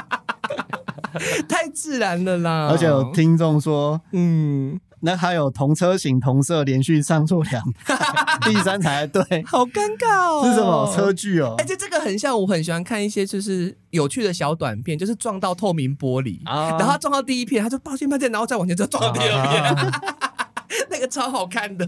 [1.47, 2.67] 太自然了啦。
[2.69, 7.97] 而且有听众说，嗯，那还有同车型同色连续上错两台，
[8.49, 11.13] 第三才对，好尴尬哦，是什么车？
[11.13, 11.65] 距哦而？
[11.65, 19.91] 且这个很像，我很喜欢看一些就是有趣的小短片，就是撞到透明玻璃，啊然后他撞到第一片，他就抱歉抱歉，然后再往前就撞到第二片，
[20.91, 21.85] 那个超好看的。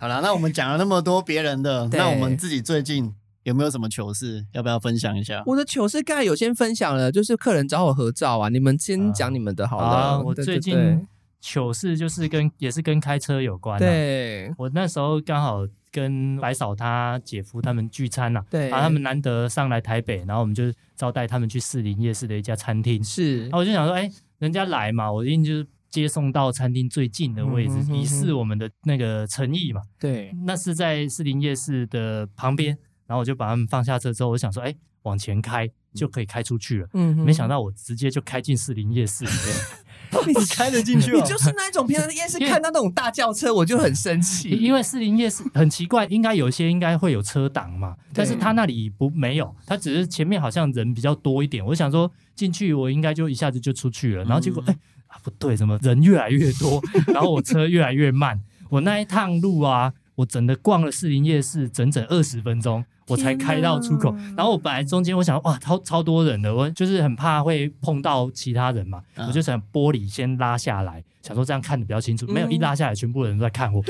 [0.00, 3.12] 好了，那我们讲了那么多别人的，那我们自己最近
[3.46, 4.44] 有没有什么糗事？
[4.52, 5.40] 要不要分享一下？
[5.46, 9.84] 我的糗事刚才有先分享了，就是客人找我合照啊，你们先讲你们的好了。
[9.86, 11.06] 啊，我最近
[11.40, 20.64] 糗事就是跟也是跟开车有关、啊。，对我那时候刚好跟白嫂她姐夫他们聚餐呐、啊，对然后他们难得上来台北，然后我们就
[20.96, 23.02] 招待他们去士林夜市的一家餐厅。
[23.04, 29.80] 是然后我就想说，哎，人家来嘛，我一定就是接送到餐厅最近的位置以示我们的那个诚意嘛。
[30.00, 36.88] 对那是在士林夜市的旁边，然后我就把他们放下车之后，我想说，哎，往前开就可以开出去了。
[36.94, 41.20] 嗯没想到我直接就开进士林夜市里面， 你开得进去哦？
[41.22, 44.50] 你就是那一种平常夜市看到那种大轿车，我就很生气。
[44.50, 51.64] 因为士林夜市很奇怪，应该有些应该会有车挡嘛，但是他那里不没有，他只是前面好像人比较多一点。
[51.64, 62.84] 我想说进去我应该就一下子就出去了，然后结果哎、啊不对，怎么人越来越多，然后我车越来越慢，我那一趟路啊，我整的逛了士林夜市整整二十分钟。
[63.08, 72.26] 我才开到出口，然后我本来中间我想哇超超多人的，我就是很怕会碰到其他人嘛，嗯我就想玻璃先拉下来，想说这样看的比较清楚。
[72.26, 73.80] 没有一拉下来，全部人都在看我，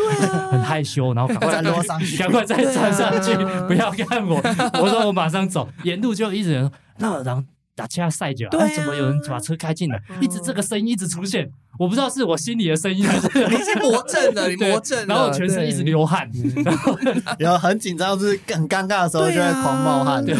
[0.51, 4.37] 很害羞，然后赶快再落上去赶快再站上去啊，不要看我。
[4.81, 7.43] 我说我马上走，沿路就一直人那然后
[7.77, 10.03] 打架赛着，对啊哎怎么有人把车开进来？
[10.21, 16.29] 一直这个声音一直出现，我不知道是我心里的声音还是 你是魔怔了， 你魔怔了，然后我全身一直流汗，
[16.65, 16.99] 然后
[17.39, 20.25] 有很紧张，就是很尴尬的时候就会狂冒汗。
[20.25, 20.35] 对，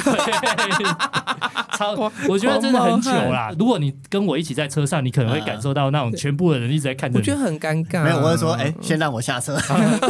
[1.77, 3.53] 超，我觉得真的很糗啦。
[3.59, 7.39] 如果你跟我一起在车上，你可能会感受到那种全部的人一直在看着你我觉得。
[7.39, 8.03] 很尴尬。
[8.03, 9.59] 没有，我会说，哎，先让我下车。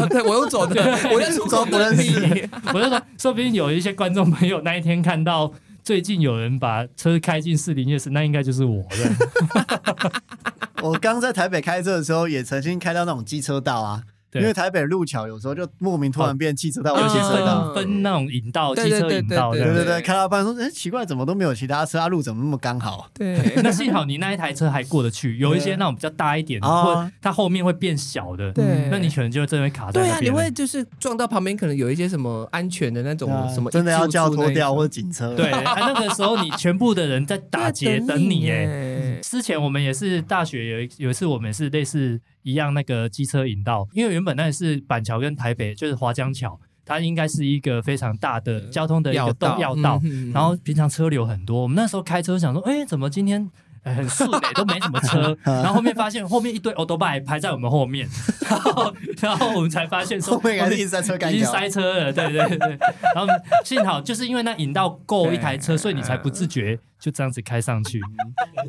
[0.09, 0.81] 对我又走的，
[1.13, 2.49] 我在出口不认识你。
[2.73, 5.53] 我就说，说不定有一些观众朋友那一天看到
[5.87, 10.11] 最近有人把车开进士林夜市，那应该就是我了。
[10.83, 14.03] 我刚在台北开车的时候，也曾经开到那种机车道啊，
[14.41, 17.75] 因为台北路桥有时候就莫名突然变汽车道、有些汽车道。
[17.75, 19.53] 分分那种引道、对机车引道。
[19.53, 22.07] 对对对，开到半说，哎，奇怪，怎么都没有其他车啊？
[22.07, 23.09] 路怎么那么刚好？
[23.13, 30.37] 对，那幸好你那一台车还过得去，有一些那种比较大一点或它后面会变小的，对那你可能就真的会卡在对啊，你。
[30.37, 35.35] 会就是撞到旁边，可能有一些什么安全的那种什么，真的要叫拖拖吊或者警车。
[35.35, 38.57] 对，啊，那个时候你全部的人在打劫等你哎。
[38.57, 39.19] 耶。
[39.23, 53.51] 之前我们也是大学有一有一次，我们也是类似一样那个机车引道，因为原本那是板桥跟台北就是华江桥，它应该是一个非常大的交通的一个道要道，嗯然后平常车流很多，我们那时候开车想说，哎，怎么今天？
[53.83, 58.09] 哎很顺哎、都没什么车， 然后后面发现后面一堆 o d o b i 排在我们后面，
[58.51, 61.15] 然后然后我们才发现说后面还是一直在车。
[61.15, 62.79] 已经塞车了，对对对。
[63.15, 63.33] 然后
[63.65, 68.01] 幸好就是因为那引道够一台车，所以你才不自觉就这样子开上去。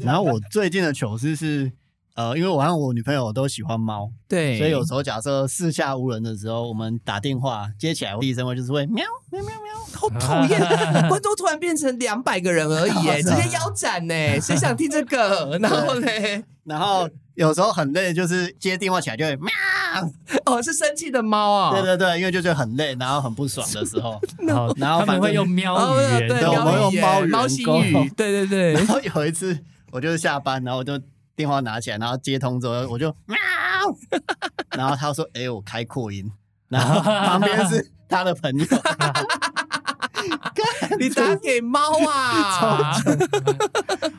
[0.02, 1.72] 然后我最近的糗事是，
[2.18, 9.68] 呃，因为我和我女朋友都喜欢猫，对，所以有时候假设四下无人的时候，我们打电话接起来，第一声会就是会喵喵喵喵。
[9.94, 10.60] 好讨厌
[11.10, 15.58] 观众突然变成两百个人而已，哎， 直接腰斩呢，谁想听这个？
[15.62, 16.08] 然后呢？
[16.64, 19.48] 然后有时候很累，就是接电话起来就会喵。
[20.46, 21.72] 哦，是生气的猫啊。
[21.72, 28.88] 对对对，因为就觉得很累，然后很不爽的时候，然后然后他们会用喵哦语言，对，我用猫语猫心语，对对对然。
[28.88, 29.58] 后有一次
[29.92, 31.00] 我就是下班，然后我就
[31.38, 33.38] 电话拿起来，然后接通之后 我就喵，
[34.76, 36.30] 然后他说：“哎、我开扩音。
[36.68, 38.66] ”然后旁边是他的朋友，
[41.00, 42.94] 你打给猫啊？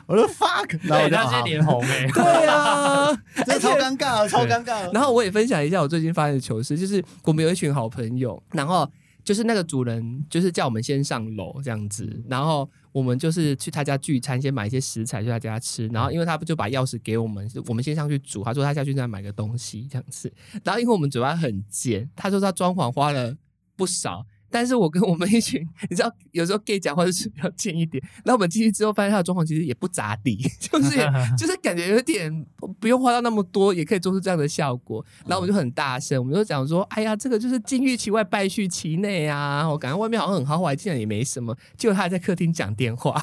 [0.07, 4.91] 我说 fuck，然后我对，他是就好，脸红哎，对啊，这超尴尬的，超尴尬。
[4.91, 8.89] 然后我也分享一下我最近发生的糗事，就是我们有一群好朋友，然后
[9.23, 20.31] 就是那个主人就是叫我们先上楼这样子，然后我们就是去他家聚餐，先买一些食材去他家吃，然后因为他不就把钥匙给我们，我们先上去煮，他说他下去再买个东西这样子，
[20.63, 23.35] 然后因为我们嘴巴很贱，他说他装潢花了
[23.75, 24.25] 不少。
[24.49, 28.03] 但是我跟我们一群， 你知道，有时候 gay 讲话就是比较贱一点。
[28.23, 30.97] 然后我们进去之后，发现他的装潢其实也不咋地， 就是
[31.37, 32.45] 就是感觉有点
[32.79, 35.05] 不用花到那么多，也可以做出这样的效果。
[35.25, 39.67] 然后我们就很大声，我们就讲说：“哎呀，这个就是金玉其外，败絮其内啊！
[39.69, 43.21] 我感觉外面好像很豪华，进来也没什么。”结果他还在客厅讲电话，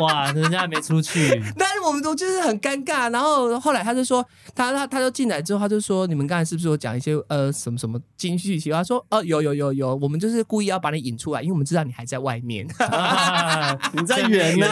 [0.00, 3.10] 哇，人家还没出去， 但是我们都就是很尴尬。
[3.12, 12.66] 然后后来他就说，他他他就进来之后，他就说：“你们刚才是不是有讲一些呃什么什么金絮其外？”他说：“哦，有有有有，我们就是故意要把你引出来，因为我们知道你还在外面。
[12.78, 14.66] ”啊你在远呢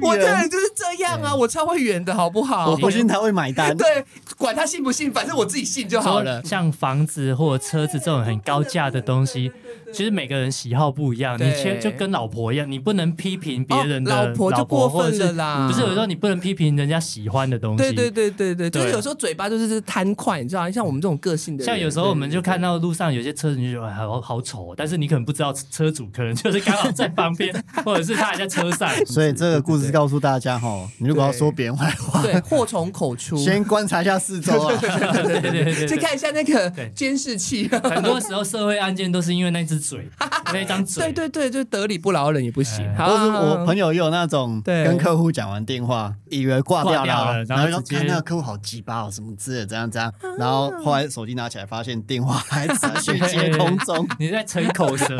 [0.00, 2.70] 我这人就是这样啊，我超会远的好不好？
[2.70, 3.74] 我不信他会买单。
[3.76, 4.04] 对，
[4.36, 6.44] 管他信不信，反正我自己信就好了。
[6.44, 9.50] 像房子或者车子这种很高价的东西，
[9.92, 11.36] 其实每个人喜好不一样。
[11.38, 17.78] 你其实就跟老婆一样，你不能批评别人的哦老婆就过分了啦不是有时候你不能批评人家喜欢的东西。
[17.78, 28.90] 对对对对对，就是有时候嘴巴就是贪快，你知道，像我们这种个性的人，像有时候我们就看到路上有些车子，你就觉得哎好好丑，但是你可能不知道车主可能就是刚好在旁边，或者是他还在车上。
[29.06, 34.76] 所以这个故事告诉大家哈，你如果要说别人坏话，对祸从口出，先观察一下四周啊。
[34.78, 37.68] 对对对，去看一下那个监视器。
[37.68, 40.08] 很多时候社会案件都是因为那只嘴，
[40.52, 41.12] 那一张嘴。
[41.12, 42.84] 对对对，就得理不饶人也不行。
[42.86, 55.16] 哎好或是我朋友也有那种跟客户讲完电话，以为挂掉掉了了，然后就看那个客户好鸡巴哦，什么之类的，这样这样，然后后来手机拿起来，发现电话还持续接空中， 你在逞口舌，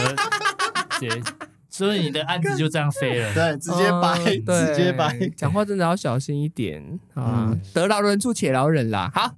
[0.98, 1.22] 对，
[1.68, 3.32] 所以你的案子就这样飞了。
[3.34, 5.16] 对，直接掰，嗯直接掰。
[5.36, 6.82] 讲话真的要小心一点
[7.14, 9.10] 啊嗯，得饶人处且饶人啦。
[9.14, 9.30] 好。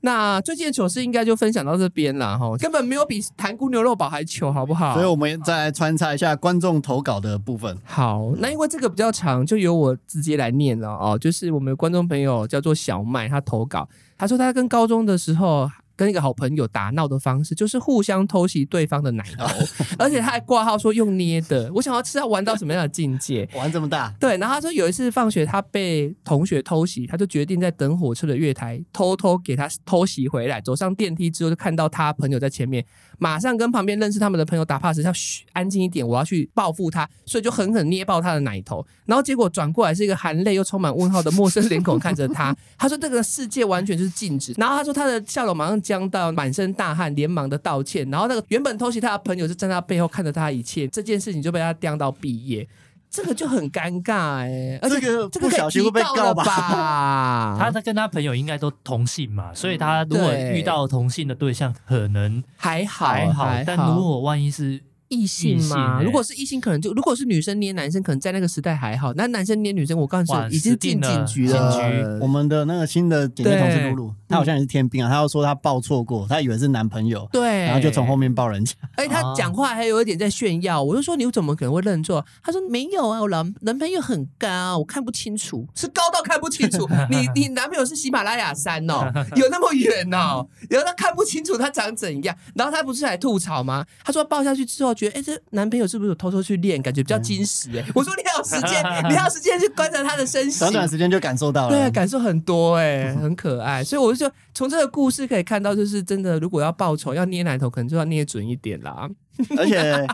[0.00, 4.94] 那最近的糗事应该就分享到这边了哈，根本没有比弹姑牛肉堡还糗，好不好？
[4.94, 7.76] 所以我们再来穿插一下观众投稿的部分。
[7.84, 11.18] 好，那因为这个比较长，就由我直接来念了哦。
[11.18, 15.68] 就是我们的观众朋友叫做小麦，他投稿，他说他跟高中的时候。
[15.96, 19.46] 跟一个好朋友打闹的方式，就是互相偷袭对方的奶头，
[19.98, 21.72] 而且他还挂号说用捏的。
[21.74, 23.48] 我想要知道玩到什么样的境界。
[23.56, 30.60] 玩这么大，对，然后他说有一次放学，他被同学偷袭，他就决定在等火车的月台偷偷给他偷袭回来。
[30.60, 32.84] 走上电梯之后，就看到他朋友在前面，
[33.18, 38.84] 马上跟旁边认识他们的朋友打 pass，要嘘安静一点，我要去报复他，所以就狠狠捏爆他的奶头。
[39.06, 44.52] 然后结果转过来是一个含泪又充满问号的陌生脸孔看着他， 他说这个世界完全就是静止。
[44.58, 48.10] 然后他说他的笑容马上僵到，满身大汗，连忙的道歉。
[48.10, 52.66] 然后那个原本偷袭他的朋友就站在他背后看着他一切，这件事情就被他刁到毕业。
[53.08, 57.56] 这个就很尴尬哎、而且这个这个不小心会被告吧？
[57.56, 63.48] 他他跟他朋友应该都同性嘛，所以他如果遇到同性的对象，可能还好还好。
[63.64, 72.18] 但如果万一是异性嘛，欸如果是异性，可能就如果是女生捏男生，可能在那个时代还好，那男生捏女生，我告诉哇你，已经进警局警了。
[72.20, 78.74] 我们的那个新的姐妹同事对露露，她好像也是天兵啊，她又说她抱错过，她以为是男朋友，对，然后就从后面抱人家。
[78.96, 82.24] 而且他讲话还有一点在炫耀，我就说你怎么可能会认错？
[82.42, 86.88] 他说没有啊，我男男朋友很高，我看不清楚，是高到看不清楚。
[87.10, 90.46] 你你男朋友是喜马拉雅山哦， 有那么远哦？
[90.68, 93.84] 然后他看不清楚他长怎样，然后他不是来吐槽吗？
[94.04, 97.70] 他说抱下去之后觉得，哎，这男朋友是不是有偷偷去练，感觉比较矜持？
[97.78, 100.72] 哎， 我说你还有时间，你还有时间去观察他的身形短。
[100.72, 101.90] 短时间就感受到了对，了。
[101.90, 109.06] 感受很多哎、很可爱，所以我就从这个故事可以看到，就是真的，如果要报仇，要捏奶头，可能就要捏准一点啦。
[109.58, 110.06] 而且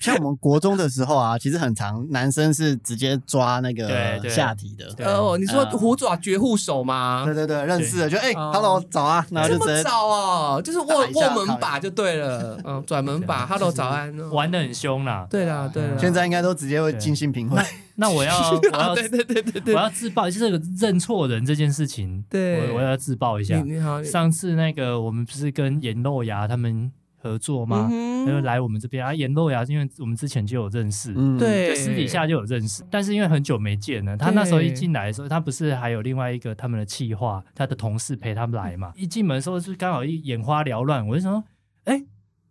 [0.00, 4.92] 像我们国中的时候啊，其实很长，男生是直接抓那对个下体的。
[4.94, 7.32] 对哦，你说呃虎爪绝户手吗对？
[7.32, 14.10] 对对，认识的就哎哦，hello 早啊，然后这么早哦，就是握握门把就对了，嗯， 转门把，hello 早安。
[14.18, 15.24] 哦玩的很凶啦。
[15.30, 17.62] 对啦，对啦，现在应该都直接会进性平会。
[17.96, 18.32] 那我要
[18.72, 23.60] 我要对对对对我，要自爆，就是这个认错人这件事情，对我我要自爆一下。
[23.60, 27.88] 你你好，上次那个我们不是跟颜露雅他们合作吗？
[28.26, 38.92] 他就来我们这边啊，颜洛雅，因为我们之前就有认识，嗯，对，就私底下就有认识，但是因为很久没见了，他那时候一进来的时候，他不是还有另外一个他们的企划，他的同事陪他们来嘛？
[38.96, 41.44] 一进门的时候就刚好一眼花缭乱，我就说，
[41.84, 42.02] 哎、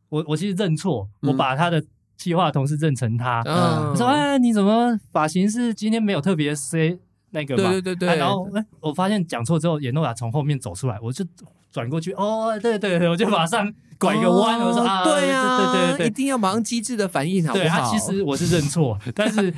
[0.10, 1.84] 我我其实认错，嗯我把他的
[2.18, 6.97] 企划同事认成他，嗯，说，哎，你怎么发型是今天没有特别 say
[7.32, 7.70] 那个嘛？
[7.70, 8.09] 对对对对。
[8.09, 11.26] 啊然后哎，我发现讲错之后，颜诺雅从后面走出来，我就
[11.72, 17.91] 转过去，哦，对对对，我就马上拐个弯，我说对啊，对对对对一定要马上机智的反应，好不对他好？
[17.91, 19.54] 其实我是认错， 但是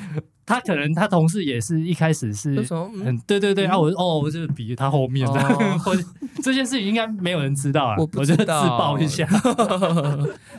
[0.46, 5.96] 他可能他同事也是一开始是嗯很对对对，啊我哦我就是比他后面的， 哦或
[6.44, 9.28] 这件事情应该没有人知道啊， 我我就自爆一下，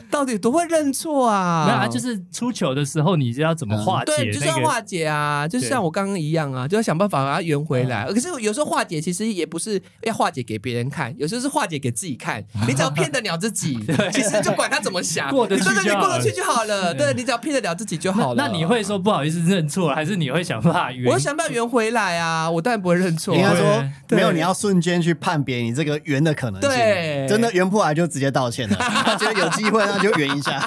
[0.09, 1.65] 到底多会认错啊？
[1.65, 4.47] 没有啊，就是出糗的时候你就要怎么化解对，就是。
[4.47, 8.05] 要化解啊，就像我刚刚一样啊，就要想办法把它圆回来。
[8.07, 12.43] 可是有时候化解其实也不是要化解给别人看，有时候是化解给自己看。
[12.67, 13.76] 你只要骗得了自己，
[14.11, 16.93] 其实就管他怎么想，过得去就好了你过得去就好了。
[16.93, 18.35] 对你只要骗得了自己就好了。
[18.35, 21.07] 那那你会说不好意思认错，还是你会想办法圆？
[21.07, 23.37] 我会想办法圆回来啊，我当然不会认错啊。
[23.37, 26.69] 应该说没有，你要瞬间去判别你这个圆的可能性。
[26.69, 28.75] 对真的圆不来就直接道歉了。
[28.77, 30.65] 他觉得有机会，那就圆一下。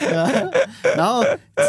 [0.96, 1.24] 然后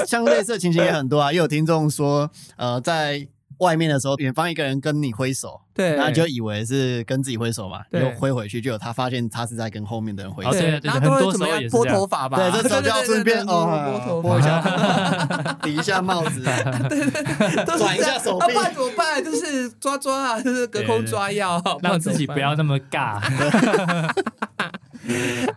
[0.06, 3.26] 像类似的情形也很多啊，也有听众说，呃，在
[3.62, 8.02] 外面的时候，远方一个人跟你挥手，对，然后就以为是跟自己挥手嘛，对。
[8.02, 10.50] 又挥回去，就有他发现他是在跟后面的人挥手。
[10.50, 11.58] 哦对对对然后都很多时候会怎么样？
[11.58, 11.96] 拨也是这样。
[11.96, 12.38] 头发吧？
[12.38, 14.48] 对，这 时候就要顺便哦拨一发。
[14.62, 16.42] 下，抵一下帽子，
[16.90, 18.48] 对对转一下手臂。
[18.48, 19.24] 怎么办？
[19.24, 23.20] 就是抓抓啊，就是隔空抓药，让自己然不要那么尬。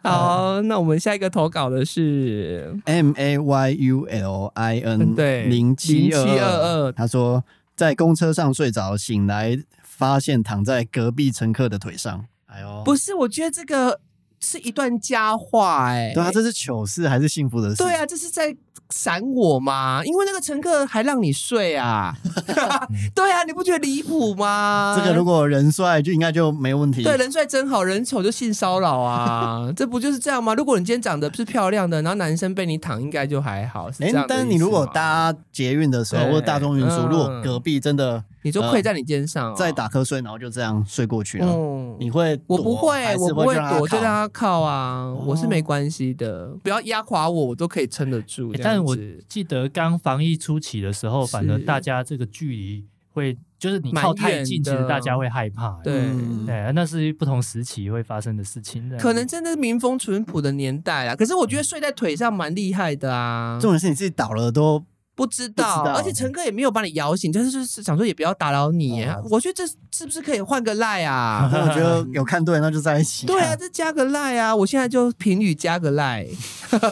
[0.03, 7.45] 好，那我们下一个投稿的是 M A Y U L I N 嗯对零七0722他说
[7.77, 12.27] 在公车上睡着，醒来发现躺在隔壁乘客的腿上。
[12.47, 13.15] 哎呦，不是？
[13.15, 14.01] 我觉得这个
[14.41, 17.77] 是一段佳话，哎，对啊，这是糗事还是幸福的事？
[17.77, 18.57] 对啊，这是在
[18.91, 20.03] 闪我吗？
[20.05, 22.15] 因为那个乘客还让你睡啊，
[23.15, 24.95] 对啊，你不觉得离谱吗？
[24.99, 27.03] 这个如果人帅就应该就没问题。
[27.03, 30.55] 对，人帅真好，人丑就性骚扰啊， 这不就是这样吗？
[30.55, 34.13] 如果你今天长得不是漂亮的，然后男生被你躺，应该就还好，哎。
[34.29, 48.53] 但是你如果搭捷运的时候或者大众运输，嗯如果隔壁真的你就跪在你肩上、哦，在打瞌睡，然后就这样睡过去了，嗯你会我不会我不会躲，就就让他靠啊，我是没关系的，不要压垮我，我都可以撑得住。
[48.53, 55.79] 欸但是我子记得刚防疫初期的时候，反而大家这个距离会，就是你蛮靠太近，其实大家会害怕。
[55.83, 58.93] 对嗯对，那是不同时期会发生的事情。
[58.99, 63.59] 可能真的是民风淳朴的年代啊，可是我觉得睡在腿上蛮厉害的啊。
[63.61, 64.85] 重点是你自己倒了都
[65.15, 71.49] 不知道，知道而且乘客也没有把你摇醒，就是就是想说也不要打扰你我觉得这是不是可以换个赖啊？
[71.53, 73.27] 我觉得有看对，那就在一起。
[73.27, 74.55] 对啊，，这加个赖啊！
[74.55, 76.27] 我现在就评语加个赖，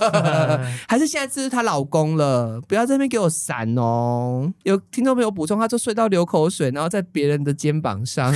[0.86, 4.52] 还是现在这是她老公了，不要在那边给我闪哦。
[4.62, 8.32] 有听众朋友补充，他就睡到流口水，然后在别人的肩膀上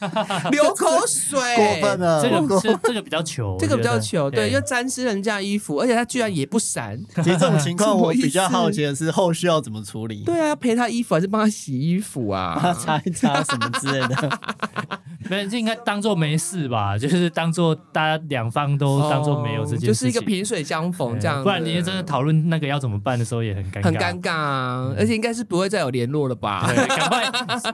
[0.50, 2.00] 流口水，过分。
[2.00, 2.22] 了。
[2.22, 6.98] 这个过这这个比较糗，这个比较糗，对，又沾湿人家衣服，而且他居然也不闪。
[7.16, 10.22] 其实这种情况，我比较好奇的是后续要怎么处理。
[10.24, 12.74] 对啊，陪他衣服还是帮他洗衣服他啊？
[12.74, 14.38] 擦一擦什么之类的。
[15.28, 26.70] 没有，这应该当做没事吧，就是当做大家两方都当做没有这件事就是一个萍水相逢对这样，不然你真的讨论那个要怎么办的时候也很尴尬，很尴尬啊，而且应该是不会再有联络了吧？
[26.72, 27.24] 对，赶快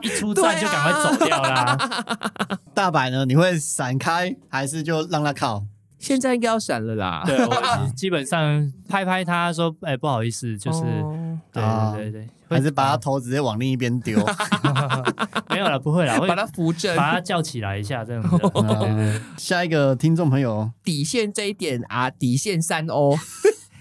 [0.01, 1.77] 一出站 就赶快走掉啦。
[2.73, 3.23] 大白呢？
[3.25, 5.63] 你会闪开还是就让他靠？
[5.99, 7.23] 现在应该要闪了啦。
[7.25, 7.55] 对我
[7.95, 11.15] 基本上拍拍他说，哎，不好意思，就是哦
[11.51, 14.17] 对啊对对对，还是把他头直接往另一边丢？
[15.49, 16.95] 没有了，不会了，会把他扶正。
[16.95, 18.29] 把他叫起来一下，这样子。
[18.37, 23.17] 对对对下一个听众朋友，底线这一点啊，底线三欧。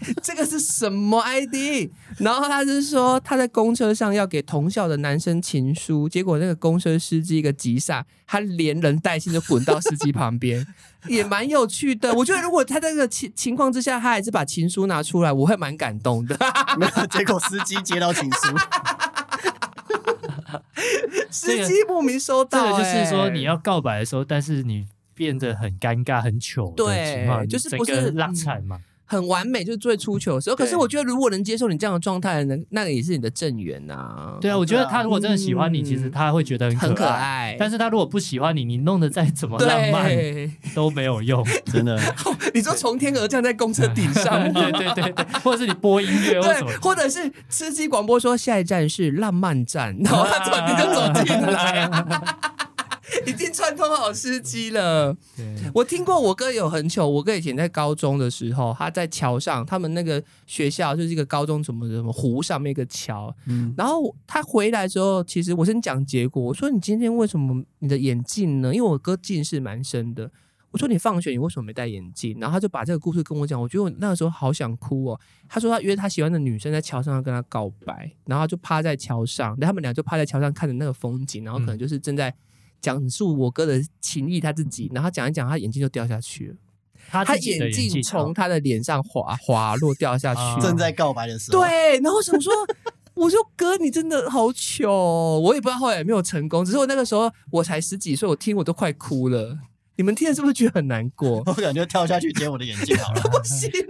[0.22, 1.90] 这个是什么 ID？
[2.18, 10.66] 然后他是说他在公车上要给同校的男生情书，结果那个公车司机一个急刹，他连人带信就滚到司机旁边，
[11.08, 12.12] 也蛮有趣的。
[12.14, 16.36] 我觉得如果他这个情情况之下，他还是把情书拿出来，我会蛮感动的。
[16.78, 18.56] 没 有结果司机接到情书，
[21.30, 28.80] 司机莫名收这到、个就是说哎你要告白的时候，但是你变得很尴尬、很糗的对情况，就是不是拉惨嘛。
[29.12, 30.56] 很完美，就是最出糗的时候。
[30.56, 37.54] 可是我觉得，如果能接受你这样的状态，那那个也是你的正缘呐、对啊，我觉得他如果真的喜欢你，嗯其实他会觉得很很可可爱。
[37.58, 40.10] 但是他如果不喜欢你，你弄得再怎么浪漫，
[40.74, 41.44] 都没有用。
[41.70, 42.00] 真的。
[42.54, 44.50] 你说从天而降在公车顶上？
[44.52, 51.90] 对对对对，或者是你播音乐对，，或者是吃鸡广播说下一站是浪漫站，然后他走你就走进来，
[53.26, 55.16] 已经串通好司机了。
[55.74, 68.74] 我听过我哥有很糗，我哥以前在高中的时候，他在桥上，他们那个学校就是一个高中什么什么湖上面一个桥，嗯，然后他回来之后，其实我先讲结果，我说你今天为什么你的眼镜呢？
[68.74, 70.30] 因为我哥近视蛮深的。
[70.70, 72.34] 我说你放学你为什么没戴眼镜？
[72.40, 75.20] 然后他就把这个故事跟我讲，我觉得我那个时候好想哭哦。
[75.46, 82.34] 他说他约他喜欢的女生在桥上要跟他告白，然后他就趴在桥上，他们俩就趴在桥上看着那个风景，然后可能就是正在
[82.82, 86.54] 讲述我哥的情谊他自己，然后讲一讲，他眼镜就掉下去了，
[87.24, 90.40] 他眼镜镜从他的脸上滑 滑落掉下去。
[90.40, 92.52] 啊，正在告白的时候，，对，然后想说，
[93.14, 99.56] 我说哥，你真的好糗哦、我也不知道后来有没有成功，只是我那个时候我才十几岁，我听我都快哭了。
[99.94, 101.42] 你们听了是不是觉得很难过？
[101.46, 103.20] 我感觉跳下去捡我的眼镜好了。
[103.20, 103.84] 不行、啊，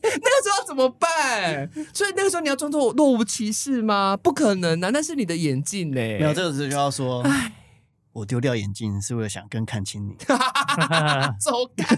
[0.00, 1.68] 那个时候怎么办？
[1.92, 4.16] 所以那个时候你要装作若无其事吗？
[4.16, 7.24] 不可能啊，那是你的眼镜呢、没有，这个时候就要说，
[8.12, 10.14] 我丢掉眼镜是为了想更看清你。
[11.40, 11.96] 走开！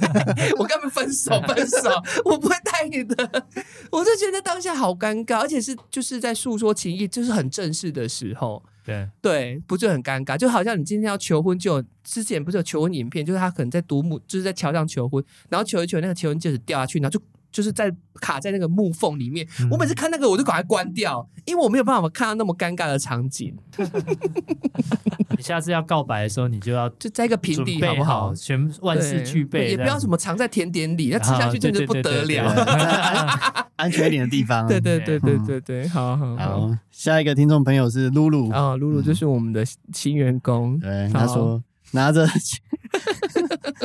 [0.58, 1.90] 我跟他们分手，分手！
[2.24, 3.46] 我不会带你的。
[3.90, 8.62] 我就觉得当下好尴尬，而且是就是在诉说情谊，就是很正式的时候。
[8.84, 10.36] 对，对，不就很尴尬？
[10.36, 17.18] 就好像你今天要求婚，就有之前不是有求婚影片，就是他可能在独木，就是在桥上求婚，然后求一求，那个求婚戒指掉下去，然后就
[17.54, 19.46] 就是在卡在那个木缝里面。
[19.70, 23.56] 我每次看那个，我就赶快关掉，因为我没有办法看到那么尴尬的场景，
[25.36, 28.34] 你下次要告白的时候，你就要 就在一个平准地，好备不好？
[28.34, 32.50] 全万事俱备，也不要什么藏在甜点里，那吃下去真的不得了。
[33.76, 34.66] 安全一点的地方。
[34.66, 36.70] 对对对对对对，好好好。
[36.90, 42.26] 下一个听众朋友是露露，啊，露露就是我们的新员工，对，好他说拿着，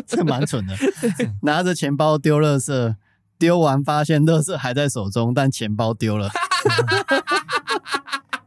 [0.07, 0.75] 这蛮蠢的，
[1.41, 2.95] 拿着钱包丢垃圾，
[3.39, 6.29] 丢完发现乐色还在手中，但钱包丢了。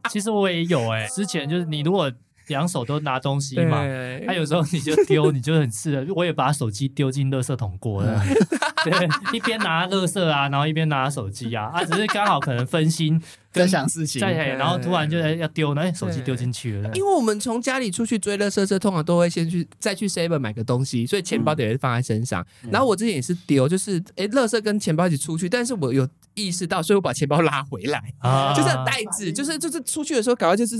[0.09, 2.11] 其实我也有哎、之前就是你如果
[2.47, 4.23] 两手都拿东西嘛，对。
[4.25, 8.21] 他有时候你就丢，你就很刺的， 我也把手机丢进垃圾桶过了。
[8.83, 8.91] 对，
[9.31, 16.91] 一边拿垃圾啊，然后一边拿手机啊，啊，只是刚好可能分心在想事情，在，然后突然就要丢，哎，手机对丢进去了。
[16.93, 22.45] 因为我们从家里出去追垃圾车，通常都会先去再去 Seven 买个东西，所以钱包得是放在身上。
[22.69, 28.53] 然后我之前也是丢，就是哎，垃圾跟钱包一起出去，但是我有意识到，所以我把钱包拉回来，啊。
[28.53, 30.75] 就是袋子，就是就是出去的时候，赶快就是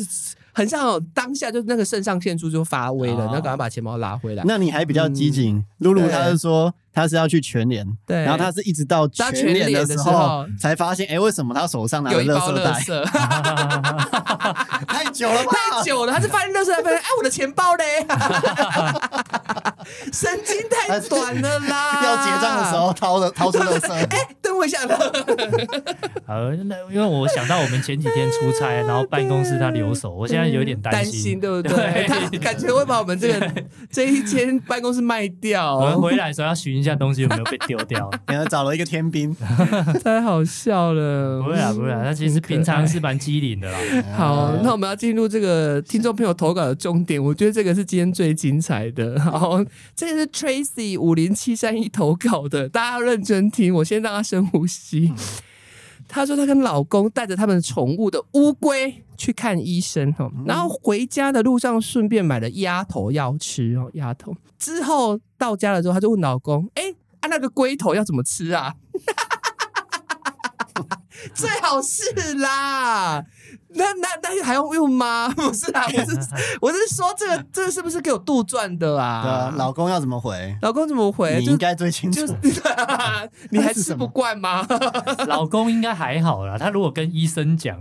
[0.54, 4.44] 很像有当下就是那个肾上腺素就发威了，哦然后赶快把钱包拉回来。
[4.46, 5.64] 那你还比较激进。
[5.80, 12.80] 露露对她是说她是要去全联，对然后她是一直到到全联的时候候才发现，哎，为什么她手上拿着有一包垃垃圾袋？
[12.80, 13.04] 圾，
[14.88, 15.52] 太久了吧？
[15.52, 17.84] 太久了，他是发现垃圾袋，发现哎，我的钱包嘞，
[20.14, 22.00] 神经太短了啦！
[22.04, 24.08] 要结账的时候掏的掏出垃圾，
[24.42, 24.98] 等我一下了。
[26.26, 32.06] 好，那因为我想到我们前几天出差，然后办公室他留守，我现在有点担心，对不 对？
[32.08, 33.52] 他感觉会把我们这个
[33.92, 38.10] 这一间办公室卖掉，我们回来的时候要寻一下东西有没有被丢掉。
[38.28, 39.36] 然后找了一个天兵，
[40.04, 41.42] 太好笑了。
[41.42, 43.78] 不会啊，不会啊，他其实平常是蛮机灵的啦。
[44.16, 49.20] 好，那我们要进入这个听众朋友投稿的重点，我觉得这个是今天最精彩的。
[49.20, 49.64] 好，
[49.96, 55.12] 这个是 Tracy 五零七三一投稿的，大家要认真听，我先让他深呼吸。
[56.08, 64.36] 她说她跟老公带着他们宠物的乌龟去看医生哦，然后回家的路上顺便买了鸭头要吃哦，鸭头。
[64.60, 68.76] 之后到家了之后，她就问老公：“哎、啊那个龟头要怎么吃啊？”
[71.34, 73.24] 最好是啦，
[73.76, 75.30] 那那那还用用吗？
[75.36, 76.20] 不是啊，我是
[76.62, 80.56] 我是说这个这个是不是给我杜撰的对啊啊？，老公要怎么回？
[80.62, 81.40] 老公怎么回？
[81.40, 82.28] 你应该最清楚就。
[82.34, 82.34] 是
[83.50, 84.66] 你还吃不惯吗？
[85.28, 87.78] 老公应该还好啦，他如果跟医生讲，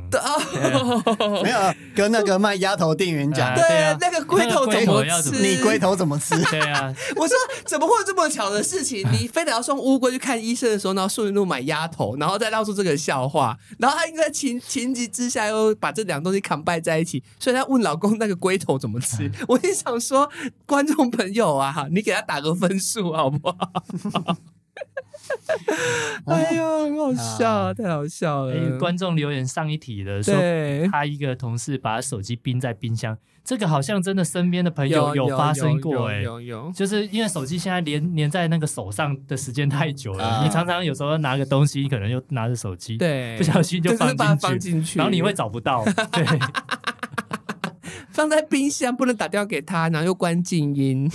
[1.43, 5.31] 没有啊跟那个卖鸭头店员讲啊，对对啊那个龟头怎么吃？
[5.43, 6.41] 你龟头怎么吃？
[6.51, 9.07] 对啊，我说怎么会有这么巧的事情？
[9.13, 19.29] 你非得要送乌龟去看医生的时候，然后顺路买鸭头，然后再闹出这个笑话，然后他应该情情急之下又把这两个东西 combine 在一起，所以她问老公那个龟头怎么吃。
[19.49, 20.31] 我也想说，
[20.65, 23.73] 观众朋友啊，你给他打个分数好不好？
[26.27, 28.53] 哎呦，很好笑，太好笑了。
[28.55, 36.67] 哎观众留言上一题的说，对，他一个同事把手机冰在冰箱，这个好像真的身边的朋友有发生过哎、有有。
[36.67, 40.45] 有就是因为手机现在连连在那个手上的时间太久了，啊。
[40.45, 46.25] 你常常有时候拿个东西，可能就拿着手机，对，不小心就放进去，然后你会找不到，对，
[48.23, 51.11] 放在冰箱，不能打电话给他，然后又关静音。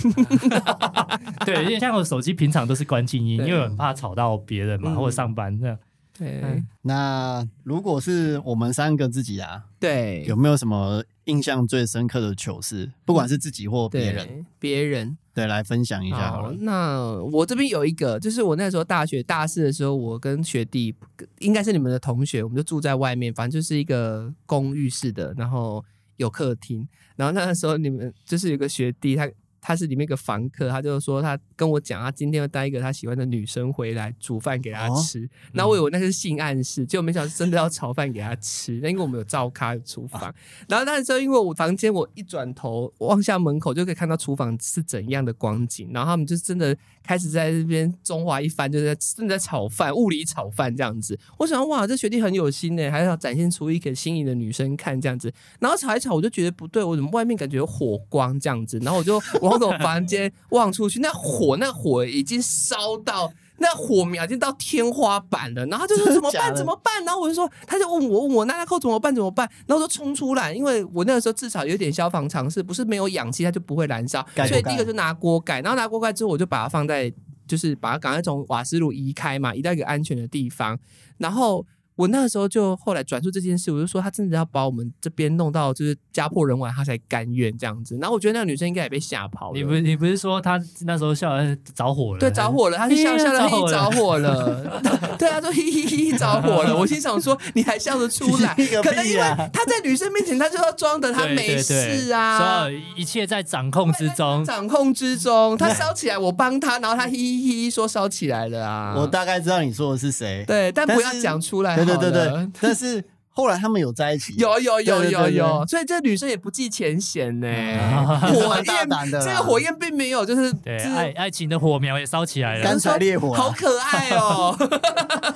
[1.46, 5.78] 对，因为像我手机平常都是关静音，因为很怕吵到别人嘛，嗯或者上班这样。
[6.18, 12.92] 对嗯那如果是我们三个自己啊，对，有没有什么印象最深刻的糗事？
[13.06, 16.52] 不管是自己或别人，别人对，来分享一下好了。
[16.60, 20.94] 那我这边有一个，就是我那时候大学大四的时候，我跟学弟
[21.38, 25.82] 应该是你们的同学，我们就住在外面，反正就是一个公寓式的，然后
[26.18, 26.86] 有客厅。
[27.16, 29.28] 然后那个时候你们就是有个学弟，他
[29.60, 35.28] 他是里面一个房客，他就说他跟我讲，他今天要带一个他喜欢的女生回来煮饭给他吃。
[35.52, 38.78] 然后我以为那是性暗示，结果没想到是真的要炒饭给他吃。
[38.82, 40.34] 那因为我们有灶咖有厨房，
[40.68, 51.18] 然后那时候因为我房间我一转头望向门口就可以看到厨房是怎样的光景，然后他们就真的开始在这边中华一番，就是在正在炒饭，物理炒饭这样子。
[51.38, 55.32] 我想哇，这学弟很有心呢，还要展现出一个心仪的女生看这样子。
[55.58, 58.78] 然后炒一炒，我就觉得不对，我怎么外面感觉有火光这样子？
[58.80, 59.18] 然后我就
[59.50, 63.32] 往我房间望出去，那火那火已经烧到。
[63.60, 66.50] 那火苗已经到天花板了，然后他就说怎么办？
[66.54, 67.04] 怎么办？
[67.04, 69.12] 然后我就说，他就问我问我那那扣怎么办？
[69.12, 69.50] 怎么办？
[69.66, 77.12] 然后我就冲出来，因为我那个时候至少有点消防常识，不是没有氧气它就不会燃烧，所以第一个就拿锅盖，然后拿锅盖之后我就把它放在，
[77.48, 80.78] 就是把它赶快从瓦斯炉移开嘛，移到一个安全的地方，
[81.16, 81.66] 然后。
[81.98, 87.98] 我那个时候就后来转述这件事，我就说他真的要把我们这边弄到就是家破人亡，他才甘愿这样子。
[88.00, 89.58] 然后我觉得那个女生应该也被吓跑了。
[89.58, 92.20] 你不你不是说他那时候笑得着火了？
[92.20, 94.80] 对，着火了，他是笑笑的，嘿着火了着火了，
[95.18, 96.76] 对他，说嘿嘿嘿着火了。
[96.78, 98.54] 我心想说，你还笑得出来？
[98.54, 99.20] 可能因为
[99.52, 102.70] 他在女生面前，他就要装的他对没事啊所。
[102.70, 104.44] 有一切在掌控之中。
[104.44, 108.94] 掌控之中，他烧起来，我帮他，然后他嘿嘿嘿说烧起来了啊。
[108.96, 110.44] 我大概知道你说的是谁。
[110.46, 111.87] 对，但不要讲出来。
[111.96, 117.46] 对对对对，但是后来他们有在一起，有有有有有，所以这女生也不计前嫌呢。
[117.46, 118.64] 嗯 火焰
[119.10, 122.64] 这个火焰并没有就是对，就是爱爱情的火苗也烧起来了。
[122.64, 122.78] 干了。
[122.80, 123.40] 柴烈火啊。
[123.40, 124.56] 好可爱哦，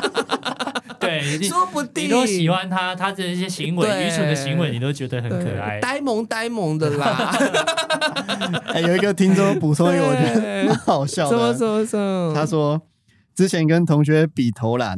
[0.98, 2.06] 对，你说不定。
[2.06, 5.78] 你都喜欢他，他的一些行为，愚蠢的行为，你都觉得很可爱。
[5.80, 7.32] 呆萌呆萌的啦。
[8.74, 11.54] 哎，有一个听众补充一个，我觉得蛮好笑什么的。
[11.54, 12.34] 怎么什么？
[12.34, 12.80] 他说
[13.34, 14.96] 之前跟同学比投篮，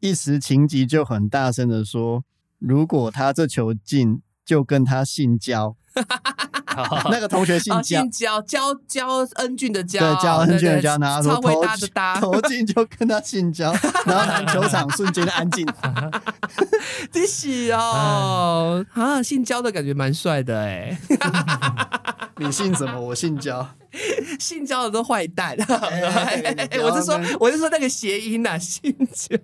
[0.00, 2.24] 一时情急就很大声的说，
[2.58, 5.76] 如果他这球进，就跟他性交。
[7.10, 13.72] 那个同学姓哦，焦姓，焦焦焦恩俊的焦，对，焦恩俊的焦，对然后他说超会投搭的搭，投进就跟他姓焦，
[14.06, 15.66] 然后篮球场瞬间安静。
[17.12, 20.98] 你喜哦啊，姓焦的感觉蛮帅的哎，
[22.38, 23.00] 你姓什么？
[23.00, 23.66] 我姓焦。
[24.38, 25.56] 姓焦的都坏蛋。
[25.58, 29.36] 我是说，我是说那个谐音呐，姓焦。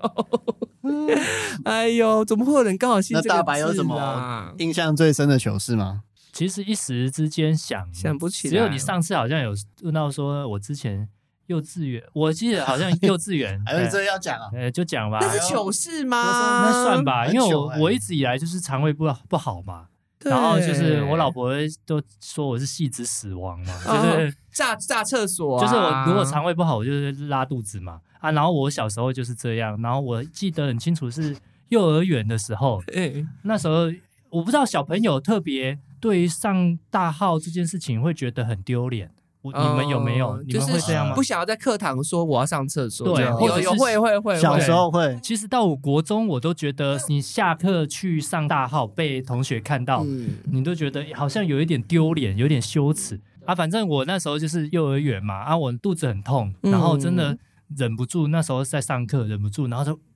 [1.65, 6.03] 哎呦，怎么会有人刚好姓那这个大白有什么印象最深的糗事吗？
[6.37, 11.09] 其实一时之间想想不起来只有你上次好像有问到说，我之前
[11.47, 14.51] 幼稚园，我记得好像幼稚园， 还有这要讲啊？
[14.53, 16.19] 呃，就讲吧，那是糗事吗？
[16.67, 19.87] 那算吧，因为我我一直以来就是肠胃不不好嘛，
[20.25, 21.55] 然后就是我老婆
[21.87, 31.35] 都说我是细子死亡嘛，哦就是炸炸厕所啊，就是我如果肠胃不好，我就是拉肚子嘛啊，然后我小时候就是这样，然后我记得很清楚是
[31.71, 33.91] 幼儿园的时候，哎，那时候
[34.29, 39.11] 我不知道小朋友特别对于上大号这件事情会觉得很丢脸，
[39.43, 40.45] 我你们有没有哦？
[40.47, 41.21] 你们会这样吗不？
[41.21, 53.53] 想要在课堂说我要上厕所，对有有会会会，小会时候会，其实到我国中，我都觉得你下课去上大号被同学看到，嗯你都觉得好像有一点丢脸，有点羞耻啊。
[53.53, 57.37] 反正我那时候就是幼儿园嘛，啊，我肚子很痛，嗯然后真的
[57.77, 60.16] 忍不住，那时候在上课忍不住，然后就哎、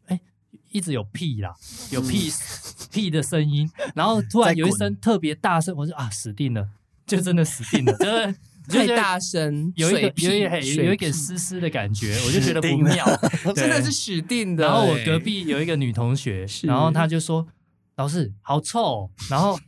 [0.71, 1.55] 一直有屁啦，
[1.91, 2.31] 有屁、
[2.91, 6.69] 屁的声音， 然后突然有一声特别大声，我说啊死定了，
[7.07, 8.35] 就真的死定了，就是
[8.69, 13.05] 就太大声，有一有一有水有一点屁湿湿的感觉，我就觉得不妙，
[13.55, 14.65] 真的是死定的。
[14.65, 17.47] 然后我哎隔壁有一个女同学，然后她就说
[17.97, 19.59] ：“老师好臭哦。”然后，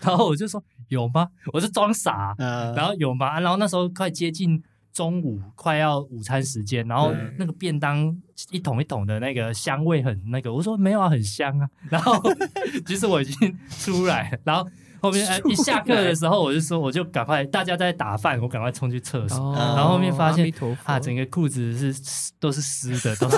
[0.00, 3.38] 然后我就说：“有吗？”我是装傻，呃，然后有吗？
[3.38, 4.62] 然后那时候快接近
[4.92, 8.14] 中午，快要午餐时间，然后那个便当
[8.50, 11.68] 一桶一桶的那个香味很那个，我说没有啊，很香啊。
[11.88, 12.20] 然后
[12.86, 14.68] 其实我已经出来了，然后
[15.00, 19.38] 后面呃一下课的时候，我就说我就赶快大家在打饭，我赶快冲去厕所。
[19.38, 19.74] 哦。
[19.76, 20.52] 然后后面发现
[20.84, 23.28] 啊，整个裤子是都是湿的，都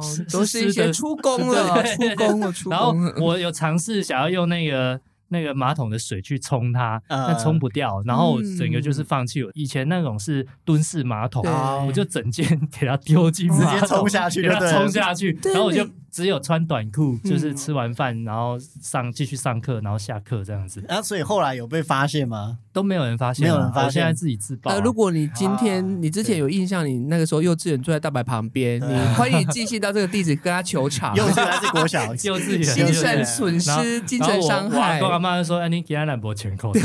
[0.00, 0.92] 是、都是一些湿的。
[0.92, 2.14] 出工了，对。
[2.14, 2.94] 出工了，出 然后。
[3.18, 5.00] 我有尝试想要用那个
[5.32, 9.42] 那个马桶的水去冲它，呃但冲不掉，然后我整个就是放弃。
[9.54, 11.42] 以前那种是蹲式马桶，
[11.88, 22.58] 我就整件 给它丢进直接冲下去冲下去，然后我就只有穿短裤，就是吃完饭然后上继续上课，然后下课这样子，啊，所以后来有被发现吗？
[22.70, 23.86] 都没有人发现啊，没有人发现。
[23.86, 24.74] 我现在自己自爆啊。
[24.74, 32.02] 呃，如果你今天你之前有印象，你那个时候幼稚园坐在大白旁边，你欢迎你寄信到这个地址跟他求偿，幼稚园还是国小？
[32.14, 35.18] 幼稚园精神损失、精神伤害然后我我阿。
[35.18, 36.82] 妈就说：“哎，你给他两波全口，裂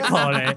[0.00, 0.54] 口嘞，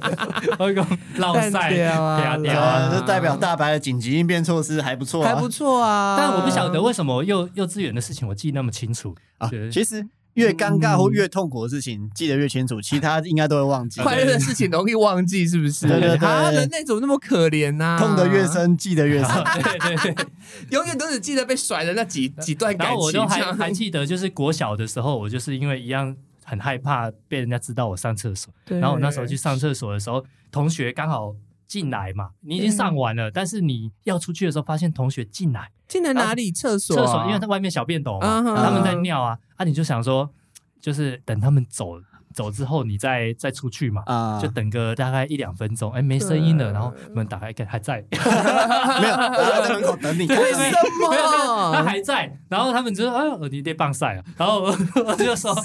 [0.58, 0.86] 我讲
[1.18, 2.36] 落干塞掉啊。
[2.38, 2.90] 对啊，啊。
[2.92, 9.50] 这代表大白的紧急应变措施还不错啊，还不错啊，但我不晓得为什么幼幼稚园的事情我记那么清楚啊。
[9.72, 14.00] 其实越尴尬或越痛苦的事情记得越清楚，其他应该都会忘记。
[14.04, 15.88] 快乐的事情容易忘记，是不是？
[15.88, 17.98] 对对对啊，人类怎么那么可怜呐？
[18.00, 19.32] 痛得越，深，记得越深。
[19.54, 20.26] 对对对，
[20.72, 22.98] 永远都只记得被甩的那几 几段然感情。
[22.98, 31.34] 后我都还还记得，就是国小的时候，我就是因为一样很害怕被人家知道我上厕所，对然后我那时候去上厕所的时候，同学刚好
[31.68, 35.72] 进来嘛，你已经上完了，但是你要出去的时候，发现同学进来。
[35.88, 36.52] 进来哪里？
[36.52, 37.06] 厕所啊？
[37.06, 40.30] 厕所，因为他外面小便斗嘛，他们在尿啊，啊，你就想说，
[40.80, 41.98] 就是等他们走
[42.36, 44.04] 走之后，你再再出去嘛。
[44.06, 48.18] 啊，就等个大概一两分钟，哎，没声音了，然后门打开，看还在， 没
[49.08, 50.28] 有，我在门口等你。
[50.28, 50.76] 为什没有
[51.12, 51.84] 他么？
[51.88, 55.56] 还在，然后他们就说：“哎，你得棒赛啊！”然后我我就说：“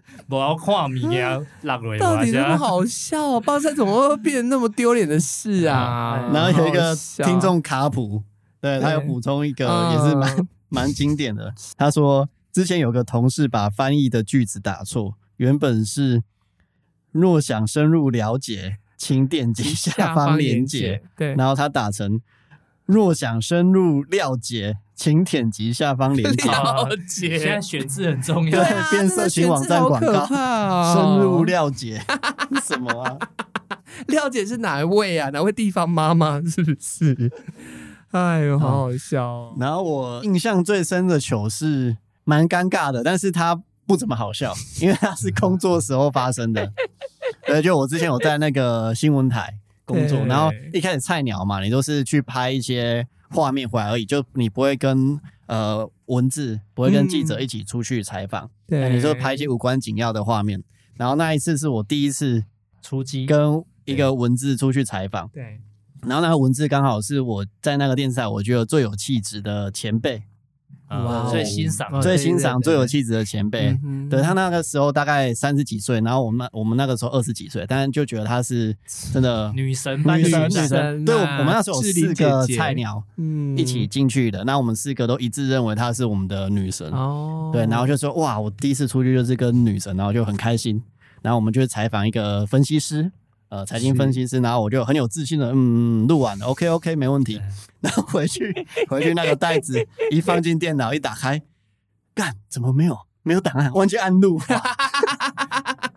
[0.30, 2.56] 我要看米啊，落落到底那么。
[2.58, 3.40] 好笑、啊？
[3.40, 6.28] 棒赛怎么会变成那么丢脸的事啊？
[6.28, 6.94] 嗯然后有一个
[7.24, 8.22] 听众卡普，
[8.60, 11.52] 对他有补充一个，也是蛮嗯蛮经典的。
[11.76, 16.22] 他说之前有个同事把翻译的句子打错，原本是
[17.12, 22.20] “若想深入了解，请点击下方链接”，，对，然后他打成
[22.86, 26.44] “若想深入了解，请点击下方链接”。
[26.50, 27.78] 了解现在解。
[27.78, 32.02] 选字很重要，对变色情网站广告深入了解
[32.62, 33.18] 什么啊？
[34.08, 35.30] 了解是哪一位啊？
[35.30, 37.30] 哪位地方妈妈 是不是？
[38.10, 39.56] 哎呦，好好笑哦！
[39.58, 46.72] 然后我印象最深的糗事，蛮尴尬的，但是它不怎么好笑， 因为它是工作时候发生的。
[47.46, 58.94] 呃，就我之前有在那个新闻台工作，然后一开始菜鸟嘛，你都是去拍一些画面回来而已，就你不会跟呃文字，不会跟记者一起出去采访，对。
[58.94, 60.62] 你就拍一些无关紧要的画面。
[60.96, 62.44] 然后那一次是我第一次
[62.80, 65.60] 出击跟一个文字出去采访，对。
[66.02, 70.22] 然后那个文字刚好是我在那个电视台我觉得最有气质的前辈，
[71.30, 73.76] 最欣赏哦最欣赏、最有气质的前辈。
[74.10, 78.76] 对他那个时候大概三十几岁，然后我们那我们那个时候二十几岁，但是就觉得他是
[79.12, 81.04] 真的女神女神的女女神。
[81.04, 86.90] 对，我们那时候有四个菜鸟嗯一起进去的，那我们四个都一致认为她是我们的女神。
[86.90, 90.82] 哦，对，然后就说哇，我第一次出去就是跟女神，然后就很开心。
[91.22, 93.10] 然后我们就采访一个分析师，
[93.48, 97.40] 呃，财经分析师，然后我就很有自信的，嗯，录完了，OK OK，没问题。
[97.80, 101.42] 然后回去回去那个袋子 一放进电脑一打开，
[102.14, 104.40] 干怎么没有没有档案，忘记按录。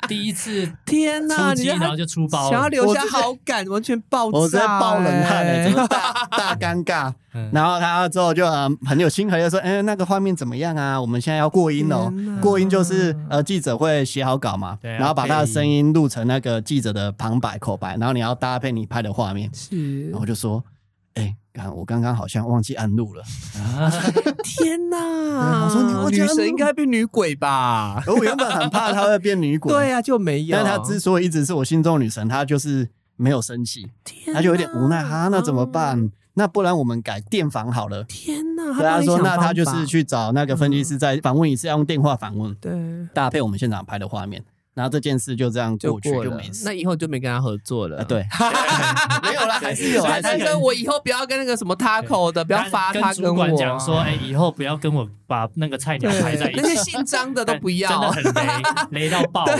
[0.07, 2.49] 第一次天哪，出击，你然后就出包了。
[2.49, 7.09] 想要留下好感，完全爆炸，我在 爆冷汗哎欸， 整个大大尴尬。
[7.33, 10.99] 嗯然后他之后就呃很有亲和力说，哎、那个画面怎么样啊？
[10.99, 12.11] 我们现在要过音哦。
[12.41, 19.47] 过音就是呃记者会写好稿嘛，对啊然后把他的声音录成那个记者的旁白口白，然后你要搭配你拍的画面。
[19.53, 20.63] 是然后我就说，
[21.57, 23.23] 哎、刚我刚刚好像忘记按录了。
[23.55, 23.91] 啊
[24.43, 24.97] 天哪！
[25.65, 28.01] 我说你忘记女神应该变女鬼吧？
[28.05, 30.55] 而我原本很怕她会变女鬼， 对啊，就没有。
[30.55, 36.11] 但她之所以一直是我心中的女神，她就是没有生气，天她就有点无奈哈、那怎么哦办？
[36.35, 38.03] 那不然我们改电访好了。
[38.03, 38.73] 天哪！
[38.77, 42.71] 对他说，那他就是去找那个分析师再访问一次，要用电话访问，对
[43.11, 44.43] 搭配我们现场拍的画面，
[44.77, 46.43] 然后这件事就这样就过去就没。
[46.43, 46.63] 事。
[46.63, 47.97] 那以后就没跟他合作了。
[47.97, 48.23] 啊，对，
[49.23, 58.61] 没有啦，还是有，还是我以后不要跟那个什么 Taco 的，不要发他跟我讲说，哎，以后不要跟我把那个菜鸟对排在一起，那些姓张的都不要，真的很雷，
[59.01, 59.45] 雷到爆。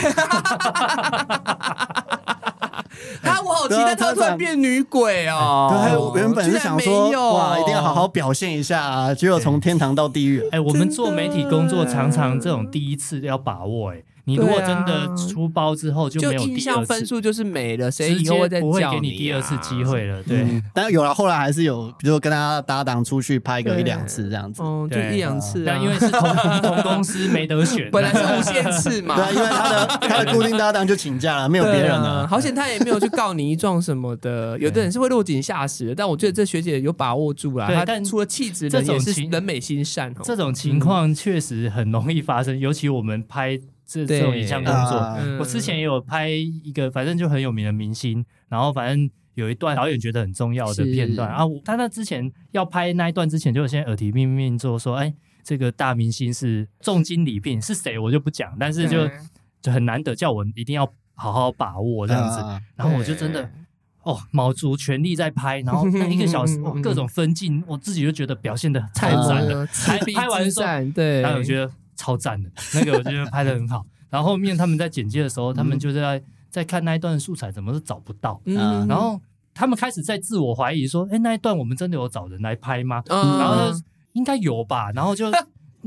[3.22, 5.70] 他我好期待他突然变女鬼哦。
[5.72, 10.48] 对，我原本是想说，哇，一定要好好表现一下啊，结果从天堂到地狱。
[10.52, 13.92] 哎，我们做媒体工作，常常这种第一次要把握。
[13.92, 19.84] 哎，你如果真的出包之后就就没有第印象二次，分数就是没了，谁以后会再会叫给你第二次啊机。
[19.86, 20.22] 会了。
[20.24, 24.62] 对，嗯，但有了，后来还是有，比如说跟他搭档出去拍个一两次这样子。
[24.62, 25.64] 哦，就一两次啊。
[25.68, 26.22] 但因为是同
[26.62, 32.28] 同公司没得选，本来是无限次嘛对，啊，因为他的 他的固定搭档就请假了，没有别人了。
[32.28, 34.60] 好险他也没有去告你一状什么的。
[34.60, 37.68] 有的人是会落井下石，但我觉得这学姐有把握住了。
[37.68, 40.22] 她对但除了气质，这人也是种人美心善哦。
[40.24, 43.58] 这种情况确实很容易发生，尤其我们拍
[43.88, 44.98] 这对这种影像工作。
[45.40, 55.14] 我之前也有拍一个，反正就很有名的明星，然后反正有一段导演觉得很重要的片段是啊，我他那之前要拍那一段之前，就先耳提面命做说，哎，
[55.44, 59.18] 这个大明星是重金礼聘，是谁我就不讲，但是就对
[59.62, 62.42] 就很难得，叫我一定要好好把握这样子。
[62.42, 63.50] 啊然后我就真的
[64.04, 69.60] 哦，卯足全力在拍，然后那一个小时， 哇，各种分镜，我自己就觉得表现的太赞了。
[69.60, 73.86] 呃拍拍完之后，对，然后我觉得超赞的， 那个我觉得拍的很好。
[74.10, 78.42] 然后后面他们在剪接的时候，他们就在在看那一段素材，怎么都找不到。
[78.46, 79.20] 嗯，然后
[79.54, 83.70] 他们开始在自我怀疑说：“哎，那一段我们真的有找人来拍吗？”嗯，然后
[84.14, 84.92] 应该有吧。
[84.92, 85.30] 然后就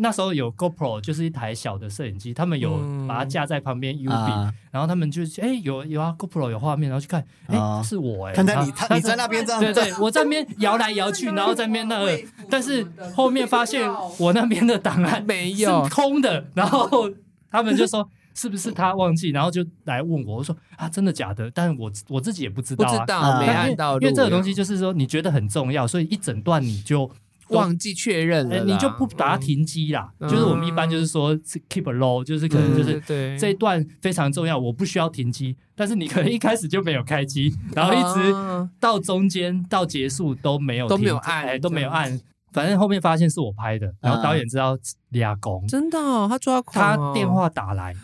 [0.01, 3.07] 那时候有 GoPro，就是一台小的摄影机，他们有嗯。
[3.11, 15.84] 把它架在旁边 U 比，啊，然后他们就哎有有啊 GoPro 有画面，然后去看，哎啊是我哎，看在你他你在那边这样，对对， 我在那边摇来摇去， 然后在那边那个，但是后面发现我那边的档案 没有。
[15.84, 17.11] 是空的，然后
[17.51, 21.51] 他们就说是不是他忘记，然后就来问我，我说啊真的假的？
[21.53, 27.11] 但是我我自己也不知道啊，不知道啊没按到录，因为这个东西就是说你觉得很重要，所以一整段你就
[27.51, 30.12] 忘记确认了哎，你就不把它停机啦。
[30.18, 30.28] 嗯。
[30.28, 33.01] 就是我们一般就是说是 keep a low，就是可能就是。
[33.01, 38.68] 对这一段非常重要，我不需要停机，但是你可能一开始就没有开机，然后一直啊。
[38.78, 42.20] 到中间到结束都没有都没有按哎都没有按。
[42.53, 44.76] 反正后面发现是我拍的，然后啊导演知道
[45.11, 47.94] 俩公，真的哦，他抓狂哦，他电话打来，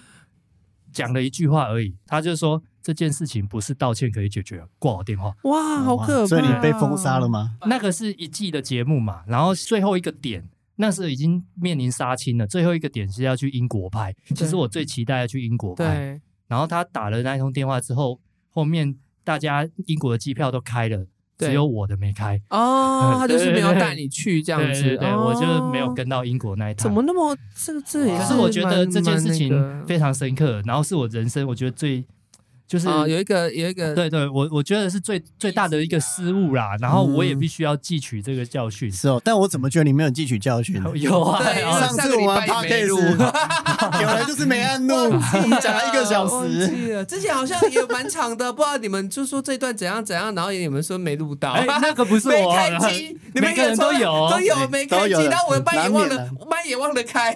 [0.92, 5.34] 讲了一句话而已，他就说这件事情不是道歉可以解决，挂我电话。
[5.42, 6.22] 哇，好可怕！
[6.22, 7.28] 哦所以你被封杀了？
[7.28, 7.56] 吗？
[7.66, 14.14] 那个是一季的节目嘛，然后最后一个点，那是已经面临杀青了，最后一个点是要去英国拍。
[14.36, 18.20] 其实我最期待要去英国拍，对，然后他打了那一通电话之后，
[18.50, 21.04] 后面大家英国的机票都开了，
[21.36, 22.40] 只有我的没开。
[22.50, 26.84] 哦， 他就是没有带你去这样子，对对对，我就没有哦跟到英国那一趟。
[26.84, 32.04] 怎么那么这个这也可是我觉得蛮这件事情非常深刻，然后是我人生我觉得最
[32.66, 38.90] 就是、啊，有一个有一个对对，我我觉得是最最大的一个失误啦，然后我也必须要汲取这个教训。
[38.90, 40.82] 是哦，但我怎么觉得你没有汲取教训？
[40.94, 46.66] 有啊，对上次我们上个礼拜也没录 podcast 有人就是没按录，我们讲了一个小忘时。
[46.68, 57.32] 记了，之前好像也蛮长的，不知道你们就说这段怎样怎样，然后你们说没录到，哎，那个不是没我，开机，你们每个人都有都有对没开机，都有然后我的麦也忘了麦也忘了开，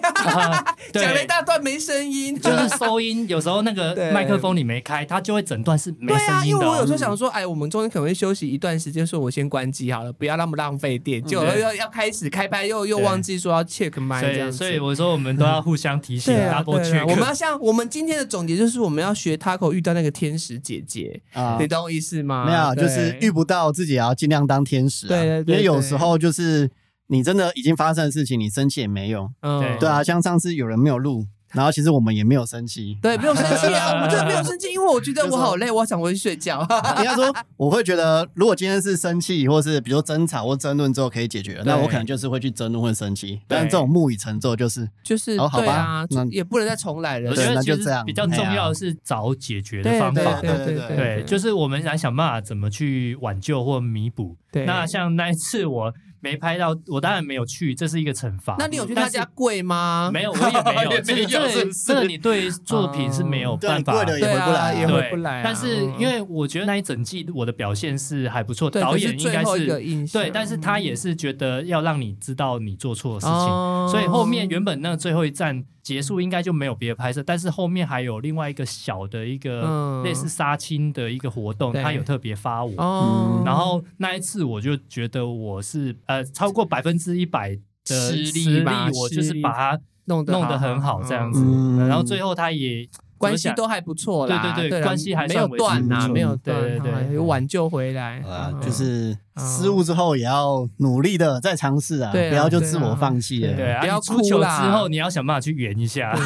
[0.93, 6.63] 讲了一大段没声音，就是收音，有时候那个麦克风你没开，它就会整段是没对啊，声音的哦。
[6.63, 14.57] 因为我有时候想说，哎，我们中间可能会休息一段时间，说我先关机好了，不要那么浪费电，结果对要要开始开拍，又又忘记说要 check 麦这样子。
[14.59, 16.65] 所以我说我们都要互相提醒对啊。
[16.67, 22.47] 我们要像我们今天的总结就是，我们要学 Taco 遇到那个天使姐姐，啊你懂我意思吗？
[22.47, 25.09] 没有，就是遇不到自己也要尽量当天使啊。
[25.09, 26.71] 对对对因为有时候就是
[27.09, 29.31] 你真的已经发生的事情，你生气也没用。
[29.43, 32.97] 嗯对啊，像上次有人没有录， 然后其实我们也没有生气。
[33.03, 36.61] 对，没有生气啊， 我们真的没有生气，因为我觉得我好累，我想回去睡觉。
[36.99, 43.41] 应该说，我会觉得，如果今天是生气，或是比如说争吵或争论之后可以解决，那我可能就是会去争论或生气。
[43.49, 47.35] 但是这种木已成舟，就是就是哦好吧那，也不能再重来了我。
[47.35, 50.41] 觉对得其实那就这样比较重要的是找解决的方法。
[50.41, 54.37] 对对对对，就是我们来想办法怎么去挽救或弥补。
[54.53, 58.57] 对那像那一次我没拍到，我当然没有去，这是一个惩罚。
[58.59, 60.11] 那你有去他家跪吗？
[60.13, 65.43] 没有，我也没有， 也没有这这个你对作品是没有办法你跪了也对回不来也回不来啊。
[65.45, 69.67] 但是嗯因为我觉得那一整季我的表现是还不错，对导演应该是
[70.13, 80.03] 对，但是他也是觉得要让你知道你做错的事情，哦所以后面原本那最后一站结束应该就没有别的拍摄，但是后面还有另外一个小的一个嗯。
[80.03, 81.83] 类似杀青的一个活动，对。
[81.83, 87.55] 他有特别发我，哦，然后那一次我就觉得我是呃超过百分之一百
[87.85, 88.65] 的实力
[88.95, 91.89] 我就是把它弄得弄得很好这样子，嗯。
[91.89, 92.87] 然后最后他也
[93.21, 103.53] 关系都还不错啦，啦对对对关系还没有断呐，没有对对对断，有挽救回来啊，嗯就是嗯失误之后也要努力的再尝试啊，不要就自我放弃了。
[103.55, 106.17] 对啊，不要哭啦之后你要想办法去圆一下。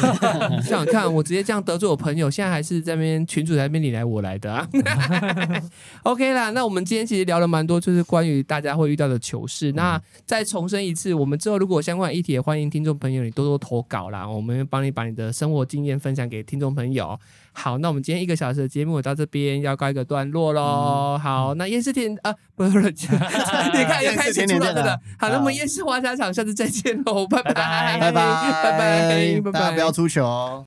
[0.63, 4.65] 想想看， 我直接这样得罪我朋友，现在还是在那边群主在那边你来我来的啊。
[6.03, 9.73] OK 啦，那我们今天其实聊了蛮多，就是关于大家会遇到的糗事。
[9.73, 16.84] 那再重申一次，我们之后如果有相关议题，也欢迎听众朋友你多多投稿啦，我们帮你把你的生活经验分享给听众朋友。
[16.85, 17.19] 朋友。
[17.57, 21.17] 好，那我们今天一个小时的节目到这边要告一个段落喽。
[21.17, 24.99] 好，那夜市天啊，不是， 你看又开始出来了。
[25.17, 30.63] 好，那我们夜市花家场下次再见喽，拜拜拜拜拜拜，拜拜不要出球。